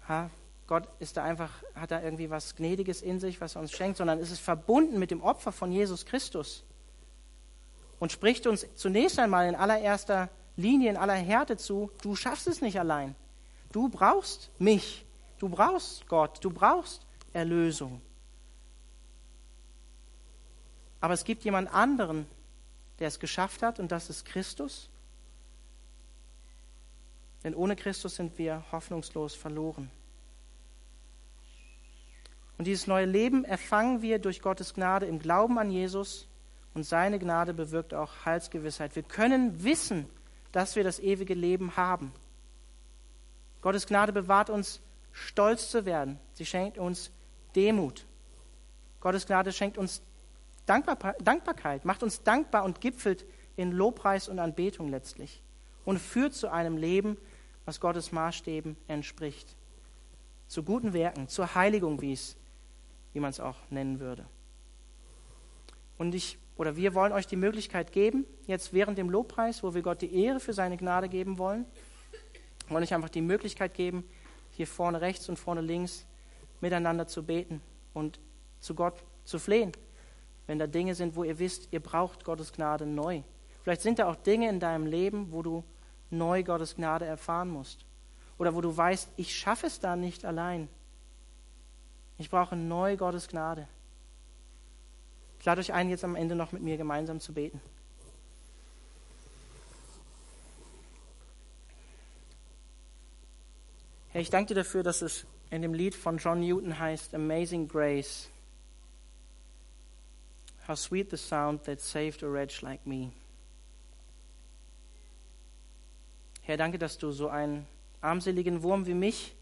ha, 0.08 0.30
Gott 0.66 0.88
ist 0.98 1.16
da 1.16 1.24
einfach, 1.24 1.62
hat 1.74 1.90
da 1.90 2.02
irgendwie 2.02 2.28
was 2.28 2.56
Gnädiges 2.56 3.00
in 3.00 3.20
sich, 3.20 3.40
was 3.40 3.54
er 3.54 3.60
uns 3.60 3.72
schenkt, 3.72 3.98
sondern 3.98 4.18
es 4.18 4.30
ist 4.30 4.40
verbunden 4.40 4.98
mit 4.98 5.10
dem 5.10 5.22
Opfer 5.22 5.52
von 5.52 5.70
Jesus 5.70 6.06
Christus 6.06 6.64
und 7.98 8.12
spricht 8.12 8.46
uns 8.46 8.66
zunächst 8.74 9.18
einmal 9.18 9.48
in 9.48 9.54
allererster 9.54 10.28
Linie, 10.56 10.90
in 10.90 10.96
aller 10.96 11.14
Härte 11.14 11.56
zu, 11.56 11.90
du 12.02 12.14
schaffst 12.14 12.46
es 12.46 12.60
nicht 12.60 12.78
allein. 12.78 13.14
Du 13.72 13.88
brauchst 13.88 14.50
mich, 14.58 15.04
du 15.38 15.48
brauchst 15.48 16.06
Gott, 16.08 16.42
du 16.42 16.50
brauchst 16.50 17.06
Erlösung. 17.32 18.00
Aber 21.00 21.14
es 21.14 21.24
gibt 21.24 21.44
jemand 21.44 21.72
anderen, 21.72 22.26
der 22.98 23.08
es 23.08 23.20
geschafft 23.20 23.62
hat, 23.62 23.78
und 23.78 23.92
das 23.92 24.08
ist 24.08 24.24
Christus. 24.24 24.88
Denn 27.44 27.54
ohne 27.54 27.76
Christus 27.76 28.16
sind 28.16 28.38
wir 28.38 28.64
hoffnungslos 28.72 29.34
verloren. 29.34 29.90
Und 32.58 32.66
dieses 32.66 32.86
neue 32.86 33.04
Leben 33.04 33.44
erfangen 33.44 34.00
wir 34.00 34.18
durch 34.18 34.40
Gottes 34.40 34.72
Gnade 34.72 35.06
im 35.06 35.18
Glauben 35.18 35.58
an 35.58 35.70
Jesus 35.70 36.26
und 36.76 36.84
seine 36.84 37.18
Gnade 37.18 37.54
bewirkt 37.54 37.94
auch 37.94 38.26
Heilsgewissheit. 38.26 38.94
Wir 38.96 39.02
können 39.02 39.64
wissen, 39.64 40.04
dass 40.52 40.76
wir 40.76 40.84
das 40.84 40.98
ewige 40.98 41.32
Leben 41.32 41.74
haben. 41.78 42.12
Gottes 43.62 43.86
Gnade 43.86 44.12
bewahrt 44.12 44.50
uns, 44.50 44.82
stolz 45.10 45.70
zu 45.70 45.86
werden. 45.86 46.20
Sie 46.34 46.44
schenkt 46.44 46.76
uns 46.76 47.10
Demut. 47.54 48.04
Gottes 49.00 49.26
Gnade 49.26 49.52
schenkt 49.52 49.78
uns 49.78 50.02
Dankbar 50.66 51.14
Dankbarkeit, 51.22 51.86
macht 51.86 52.02
uns 52.02 52.22
dankbar 52.22 52.64
und 52.64 52.82
gipfelt 52.82 53.24
in 53.56 53.72
Lobpreis 53.72 54.28
und 54.28 54.38
Anbetung 54.38 54.88
letztlich 54.88 55.40
und 55.86 55.98
führt 55.98 56.34
zu 56.34 56.52
einem 56.52 56.76
Leben, 56.76 57.16
was 57.64 57.80
Gottes 57.80 58.12
Maßstäben 58.12 58.76
entspricht. 58.86 59.56
Zu 60.46 60.62
guten 60.62 60.92
Werken, 60.92 61.28
zur 61.28 61.54
Heiligung, 61.54 62.02
wie 62.02 62.18
wie 63.14 63.20
man 63.20 63.30
es 63.30 63.40
auch 63.40 63.56
nennen 63.70 63.98
würde. 63.98 64.26
Und 65.96 66.14
ich 66.14 66.38
oder 66.56 66.76
wir 66.76 66.94
wollen 66.94 67.12
euch 67.12 67.26
die 67.26 67.36
Möglichkeit 67.36 67.92
geben, 67.92 68.24
jetzt 68.46 68.72
während 68.72 68.98
dem 68.98 69.10
Lobpreis, 69.10 69.62
wo 69.62 69.74
wir 69.74 69.82
Gott 69.82 70.00
die 70.00 70.14
Ehre 70.24 70.40
für 70.40 70.52
seine 70.52 70.76
Gnade 70.76 71.08
geben 71.08 71.38
wollen, 71.38 71.66
wollen 72.68 72.82
euch 72.82 72.94
einfach 72.94 73.10
die 73.10 73.20
Möglichkeit 73.20 73.74
geben, 73.74 74.04
hier 74.50 74.66
vorne 74.66 75.00
rechts 75.00 75.28
und 75.28 75.38
vorne 75.38 75.60
links 75.60 76.06
miteinander 76.60 77.06
zu 77.06 77.22
beten 77.22 77.60
und 77.92 78.18
zu 78.60 78.74
Gott 78.74 78.94
zu 79.24 79.38
flehen. 79.38 79.72
Wenn 80.46 80.58
da 80.58 80.66
Dinge 80.66 80.94
sind, 80.94 81.16
wo 81.16 81.24
ihr 81.24 81.38
wisst, 81.38 81.68
ihr 81.72 81.80
braucht 81.80 82.24
Gottes 82.24 82.52
Gnade 82.52 82.86
neu. 82.86 83.22
Vielleicht 83.62 83.82
sind 83.82 83.98
da 83.98 84.08
auch 84.08 84.16
Dinge 84.16 84.48
in 84.48 84.60
deinem 84.60 84.86
Leben, 84.86 85.32
wo 85.32 85.42
du 85.42 85.64
neu 86.10 86.42
Gottes 86.42 86.76
Gnade 86.76 87.04
erfahren 87.04 87.50
musst. 87.50 87.84
Oder 88.38 88.54
wo 88.54 88.60
du 88.60 88.74
weißt, 88.74 89.10
ich 89.16 89.36
schaffe 89.36 89.66
es 89.66 89.80
da 89.80 89.96
nicht 89.96 90.24
allein. 90.24 90.68
Ich 92.16 92.30
brauche 92.30 92.56
neu 92.56 92.96
Gottes 92.96 93.28
Gnade. 93.28 93.66
Lade 95.46 95.60
euch 95.60 95.72
ein, 95.72 95.88
jetzt 95.88 96.02
am 96.02 96.16
Ende 96.16 96.34
noch 96.34 96.50
mit 96.50 96.60
mir 96.60 96.76
gemeinsam 96.76 97.20
zu 97.20 97.32
beten. 97.32 97.60
Herr, 104.08 104.20
ich 104.20 104.30
danke 104.30 104.48
dir 104.48 104.62
dafür, 104.62 104.82
dass 104.82 105.02
es 105.02 105.24
in 105.50 105.62
dem 105.62 105.72
Lied 105.72 105.94
von 105.94 106.18
John 106.18 106.40
Newton 106.40 106.76
heißt 106.76 107.14
Amazing 107.14 107.68
Grace. 107.68 108.28
How 110.66 110.76
sweet 110.76 111.10
the 111.10 111.16
sound 111.16 111.62
that 111.62 111.80
saved 111.80 112.24
a 112.24 112.26
wretch 112.26 112.62
like 112.62 112.84
me. 112.84 113.12
Herr, 116.42 116.56
danke, 116.56 116.76
dass 116.76 116.98
du 116.98 117.12
so 117.12 117.28
einen 117.28 117.68
armseligen 118.00 118.64
Wurm 118.64 118.86
wie 118.86 118.94
mich, 118.94 119.36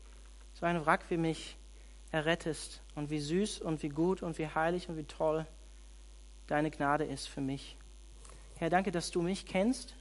so 0.53 0.67
einen 0.67 0.85
Wrack 0.85 1.07
wie 1.09 1.17
mich 1.17 1.57
errettest 2.13 2.83
und 2.95 3.09
wie 3.09 3.21
süß 3.21 3.61
und 3.61 3.83
wie 3.83 3.89
gut 3.89 4.23
und 4.23 4.37
wie 4.37 4.49
heilig 4.49 4.91
und 4.91 4.99
wie 4.99 5.05
toll 5.05 5.47
deine 6.47 6.71
Gnade 6.71 7.05
ist 7.05 7.29
für 7.29 7.41
mich. 7.41 7.77
Herr, 8.57 8.71
danke, 8.71 8.91
dass 8.91 9.11
du 9.11 9.23
mich 9.23 9.47
kennst 9.47 9.95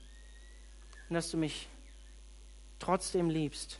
und 1.09 1.15
dass 1.15 1.31
du 1.31 1.37
mich 1.37 1.67
trotzdem 2.79 3.29
liebst. 3.29 3.79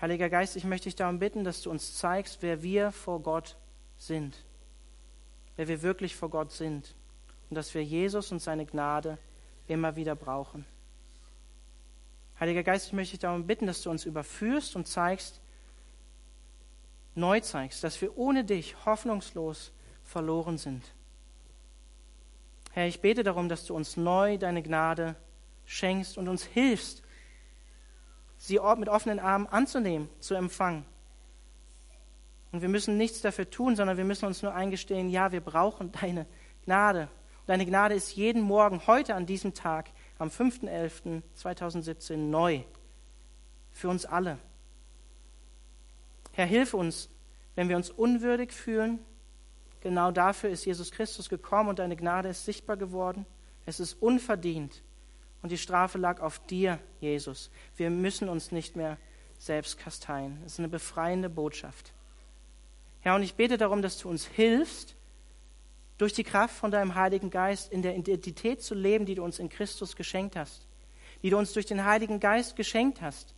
Heiliger 0.00 0.28
Geist, 0.28 0.56
ich 0.56 0.64
möchte 0.64 0.84
dich 0.84 0.96
darum 0.96 1.18
bitten, 1.18 1.44
dass 1.44 1.62
du 1.62 1.70
uns 1.70 1.96
zeigst, 1.96 2.38
wer 2.40 2.62
wir 2.62 2.90
vor 2.90 3.20
Gott 3.20 3.56
sind, 3.98 4.36
wer 5.56 5.68
wir 5.68 5.82
wirklich 5.82 6.16
vor 6.16 6.28
Gott 6.28 6.50
sind 6.50 6.94
und 7.48 7.54
dass 7.54 7.72
wir 7.74 7.84
Jesus 7.84 8.32
und 8.32 8.40
seine 8.40 8.66
Gnade 8.66 9.18
immer 9.68 9.94
wieder 9.94 10.16
brauchen. 10.16 10.66
Heiliger 12.40 12.64
Geist, 12.64 12.88
ich 12.88 12.92
möchte 12.92 13.12
dich 13.12 13.20
darum 13.20 13.46
bitten, 13.46 13.66
dass 13.66 13.82
du 13.82 13.90
uns 13.90 14.04
überführst 14.04 14.74
und 14.74 14.88
zeigst, 14.88 15.40
neu 17.14 17.40
zeigst, 17.40 17.84
dass 17.84 18.00
wir 18.00 18.16
ohne 18.18 18.44
dich 18.44 18.84
hoffnungslos 18.84 19.70
verloren 20.02 20.58
sind. 20.58 20.82
Herr, 22.72 22.86
ich 22.86 23.00
bete 23.00 23.22
darum, 23.22 23.48
dass 23.48 23.66
du 23.66 23.74
uns 23.74 23.96
neu 23.96 24.38
deine 24.38 24.62
Gnade 24.62 25.14
schenkst 25.66 26.18
und 26.18 26.28
uns 26.28 26.44
hilfst, 26.44 27.02
sie 28.38 28.58
mit 28.78 28.88
offenen 28.88 29.20
Armen 29.20 29.46
anzunehmen, 29.46 30.08
zu 30.20 30.34
empfangen. 30.34 30.84
Und 32.50 32.60
wir 32.62 32.68
müssen 32.68 32.96
nichts 32.96 33.20
dafür 33.20 33.48
tun, 33.48 33.76
sondern 33.76 33.96
wir 33.96 34.04
müssen 34.04 34.26
uns 34.26 34.42
nur 34.42 34.54
eingestehen, 34.54 35.08
ja, 35.08 35.32
wir 35.32 35.40
brauchen 35.40 35.92
deine 35.92 36.26
Gnade. 36.64 37.02
Und 37.40 37.48
deine 37.48 37.66
Gnade 37.66 37.94
ist 37.94 38.14
jeden 38.16 38.42
Morgen, 38.42 38.86
heute 38.86 39.14
an 39.14 39.26
diesem 39.26 39.54
Tag, 39.54 39.90
am 40.18 40.28
5.11.2017 40.28 42.16
neu. 42.16 42.62
Für 43.70 43.88
uns 43.88 44.04
alle. 44.04 44.38
Herr, 46.32 46.46
hilf 46.46 46.74
uns, 46.74 47.10
wenn 47.54 47.68
wir 47.68 47.76
uns 47.76 47.90
unwürdig 47.90 48.52
fühlen. 48.52 48.98
Genau 49.82 50.10
dafür 50.10 50.50
ist 50.50 50.64
Jesus 50.64 50.90
Christus 50.90 51.28
gekommen 51.28 51.68
und 51.68 51.78
deine 51.78 51.96
Gnade 51.96 52.28
ist 52.28 52.44
sichtbar 52.44 52.76
geworden. 52.76 53.26
Es 53.66 53.80
ist 53.80 53.94
unverdient. 54.00 54.82
Und 55.42 55.50
die 55.50 55.58
Strafe 55.58 55.98
lag 55.98 56.20
auf 56.20 56.38
dir, 56.46 56.78
Jesus. 57.00 57.50
Wir 57.76 57.90
müssen 57.90 58.28
uns 58.28 58.52
nicht 58.52 58.76
mehr 58.76 58.96
selbst 59.38 59.78
kasteien. 59.78 60.40
Es 60.46 60.52
ist 60.52 60.58
eine 60.60 60.68
befreiende 60.68 61.28
Botschaft. 61.28 61.92
Herr, 63.00 63.16
und 63.16 63.22
ich 63.22 63.34
bete 63.34 63.58
darum, 63.58 63.82
dass 63.82 63.98
du 63.98 64.08
uns 64.08 64.26
hilfst, 64.26 64.94
durch 65.98 66.12
die 66.12 66.24
Kraft 66.24 66.54
von 66.54 66.70
deinem 66.70 66.94
Heiligen 66.94 67.30
Geist 67.30 67.72
in 67.72 67.82
der 67.82 67.96
Identität 67.96 68.62
zu 68.62 68.74
leben, 68.74 69.04
die 69.04 69.16
du 69.16 69.24
uns 69.24 69.38
in 69.38 69.48
Christus 69.48 69.94
geschenkt 69.94 70.36
hast, 70.36 70.66
die 71.22 71.30
du 71.30 71.38
uns 71.38 71.52
durch 71.52 71.66
den 71.66 71.84
Heiligen 71.84 72.18
Geist 72.18 72.56
geschenkt 72.56 73.00
hast 73.00 73.34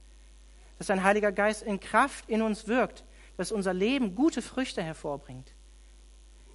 dass 0.79 0.91
ein 0.91 1.05
Heiliger 1.05 1.33
Geist 1.33 1.63
in 1.63 1.81
Kraft 1.81 2.29
in 2.29 2.43
uns 2.43 2.67
wirkt, 2.67 3.05
dass 3.37 3.53
unser 3.53 3.75
Leben 3.75 4.15
gute 4.15 4.43
Früchte 4.43 4.83
hervorbringt. 4.83 5.53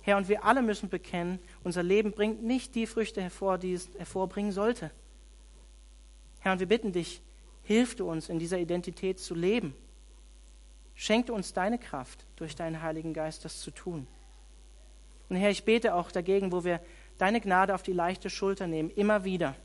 Herr, 0.02 0.18
und 0.18 0.30
wir 0.30 0.46
alle 0.46 0.62
müssen 0.62 0.90
bekennen, 0.90 1.40
unser 1.64 1.84
Leben 1.84 2.12
bringt 2.12 2.44
nicht 2.44 2.76
die 2.76 2.88
Früchte 2.88 3.22
hervor, 3.22 3.58
die 3.58 3.74
es 3.74 3.90
hervorbringen 3.98 4.52
sollte. 4.52 4.92
Herr, 6.40 6.54
und 6.54 6.60
wir 6.60 6.68
bitten 6.68 6.92
dich, 6.92 7.22
Hilf 7.70 7.96
du 7.96 8.10
uns, 8.10 8.30
in 8.30 8.40
dieser 8.40 8.58
Identität 8.58 9.20
zu 9.20 9.36
leben. 9.36 9.76
Schenk 10.96 11.28
du 11.28 11.36
uns 11.36 11.54
deine 11.54 11.78
Kraft, 11.78 12.26
durch 12.36 12.56
deinen 12.56 12.82
Heiligen 12.82 13.14
Geist 13.14 13.46
das 13.46 13.62
zu 13.62 13.70
tun. 13.70 14.08
Und 15.30 15.36
Herr, 15.36 15.52
ich 15.52 15.66
bete 15.66 15.94
auch 15.94 16.12
dagegen, 16.12 16.52
wo 16.52 16.64
wir 16.64 16.82
deine 17.20 17.40
Gnade 17.40 17.76
auf 17.76 17.84
die 17.84 17.94
leichte 17.94 18.32
Schulter 18.32 18.66
nehmen, 18.66 18.90
immer 18.90 19.24
wieder. 19.24 19.56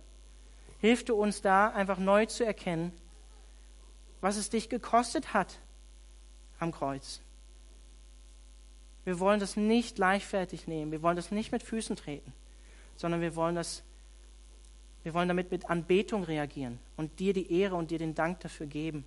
Hilf 0.80 1.02
du 1.06 1.14
uns 1.14 1.40
da 1.40 1.70
einfach 1.70 1.98
neu 1.98 2.26
zu 2.26 2.44
erkennen, 2.44 2.92
was 4.20 4.36
es 4.36 4.50
dich 4.50 4.68
gekostet 4.68 5.32
hat 5.32 5.58
am 6.58 6.72
Kreuz. 6.72 7.22
Wir 9.04 9.20
wollen 9.20 9.40
das 9.40 9.56
nicht 9.56 9.98
leichtfertig 9.98 10.66
nehmen, 10.66 10.92
wir 10.92 11.02
wollen 11.02 11.16
das 11.16 11.30
nicht 11.30 11.52
mit 11.52 11.62
Füßen 11.62 11.96
treten, 11.96 12.32
sondern 12.96 13.20
wir 13.20 13.36
wollen 13.36 13.54
das 13.54 13.84
wir 15.04 15.12
wollen 15.12 15.28
damit 15.28 15.50
mit 15.50 15.68
Anbetung 15.68 16.24
reagieren 16.24 16.78
und 16.96 17.20
dir 17.20 17.34
die 17.34 17.52
Ehre 17.52 17.76
und 17.76 17.90
dir 17.90 17.98
den 17.98 18.14
Dank 18.14 18.40
dafür 18.40 18.66
geben. 18.66 19.04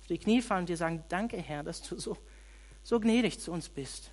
Auf 0.00 0.06
die 0.06 0.16
Knie 0.16 0.42
fallen 0.42 0.60
und 0.60 0.68
dir 0.68 0.76
sagen, 0.76 1.04
danke 1.08 1.38
Herr, 1.38 1.64
dass 1.64 1.82
du 1.82 1.98
so, 1.98 2.16
so 2.84 3.00
gnädig 3.00 3.40
zu 3.40 3.50
uns 3.50 3.68
bist, 3.68 4.12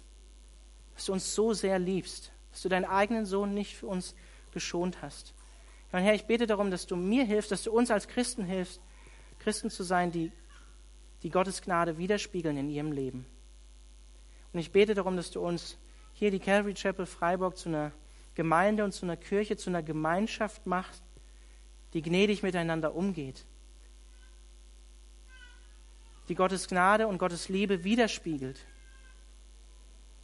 dass 0.95 1.05
du 1.05 1.13
uns 1.13 1.35
so 1.35 1.53
sehr 1.53 1.77
liebst, 1.77 2.31
dass 2.51 2.63
du 2.63 2.69
deinen 2.69 2.85
eigenen 2.85 3.27
Sohn 3.27 3.53
nicht 3.53 3.77
für 3.77 3.85
uns 3.85 4.15
geschont 4.51 5.03
hast. 5.03 5.35
Und 5.91 5.99
Herr, 5.99 6.15
ich 6.15 6.25
bete 6.25 6.47
darum, 6.47 6.71
dass 6.71 6.87
du 6.87 6.95
mir 6.95 7.23
hilfst, 7.23 7.51
dass 7.51 7.63
du 7.63 7.71
uns 7.71 7.91
als 7.91 8.07
Christen 8.07 8.43
hilfst, 8.43 8.81
Christen 9.37 9.69
zu 9.69 9.83
sein, 9.83 10.11
die, 10.11 10.31
die 11.21 11.29
Gottes 11.29 11.61
Gnade 11.61 11.99
widerspiegeln 11.99 12.57
in 12.57 12.67
ihrem 12.67 12.91
Leben. 12.91 13.27
Und 14.53 14.59
ich 14.59 14.71
bete 14.71 14.93
darum, 14.93 15.15
dass 15.15 15.31
du 15.31 15.41
uns 15.41 15.77
hier 16.13 16.31
die 16.31 16.39
Calvary 16.39 16.73
Chapel 16.73 17.05
Freiburg 17.05 17.57
zu 17.57 17.69
einer 17.69 17.91
Gemeinde 18.35 18.83
und 18.83 18.91
zu 18.91 19.05
einer 19.05 19.17
Kirche, 19.17 19.57
zu 19.57 19.69
einer 19.69 19.83
Gemeinschaft 19.83 20.65
machst, 20.65 21.03
die 21.93 22.01
gnädig 22.01 22.43
miteinander 22.43 22.95
umgeht, 22.95 23.45
die 26.29 26.35
Gottes 26.35 26.67
Gnade 26.67 27.07
und 27.07 27.17
Gottes 27.17 27.49
Liebe 27.49 27.83
widerspiegelt. 27.83 28.65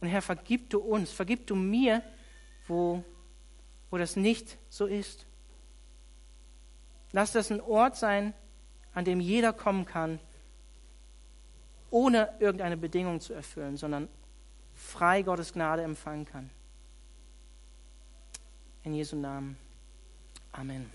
Und 0.00 0.08
Herr, 0.08 0.22
vergib 0.22 0.68
du 0.70 0.78
uns, 0.78 1.10
vergib 1.10 1.46
du 1.46 1.56
mir, 1.56 2.02
wo, 2.68 3.02
wo 3.90 3.98
das 3.98 4.16
nicht 4.16 4.58
so 4.68 4.86
ist. 4.86 5.26
Lass 7.12 7.32
das 7.32 7.50
ein 7.50 7.60
Ort 7.60 7.96
sein, 7.96 8.34
an 8.92 9.04
dem 9.04 9.20
jeder 9.20 9.52
kommen 9.52 9.86
kann, 9.86 10.20
ohne 11.94 12.28
irgendeine 12.40 12.76
Bedingung 12.76 13.20
zu 13.20 13.34
erfüllen, 13.34 13.76
sondern 13.76 14.08
frei 14.74 15.22
Gottes 15.22 15.52
Gnade 15.52 15.82
empfangen 15.82 16.24
kann. 16.24 16.50
In 18.82 18.94
Jesu 18.94 19.14
Namen. 19.14 19.56
Amen. 20.50 20.90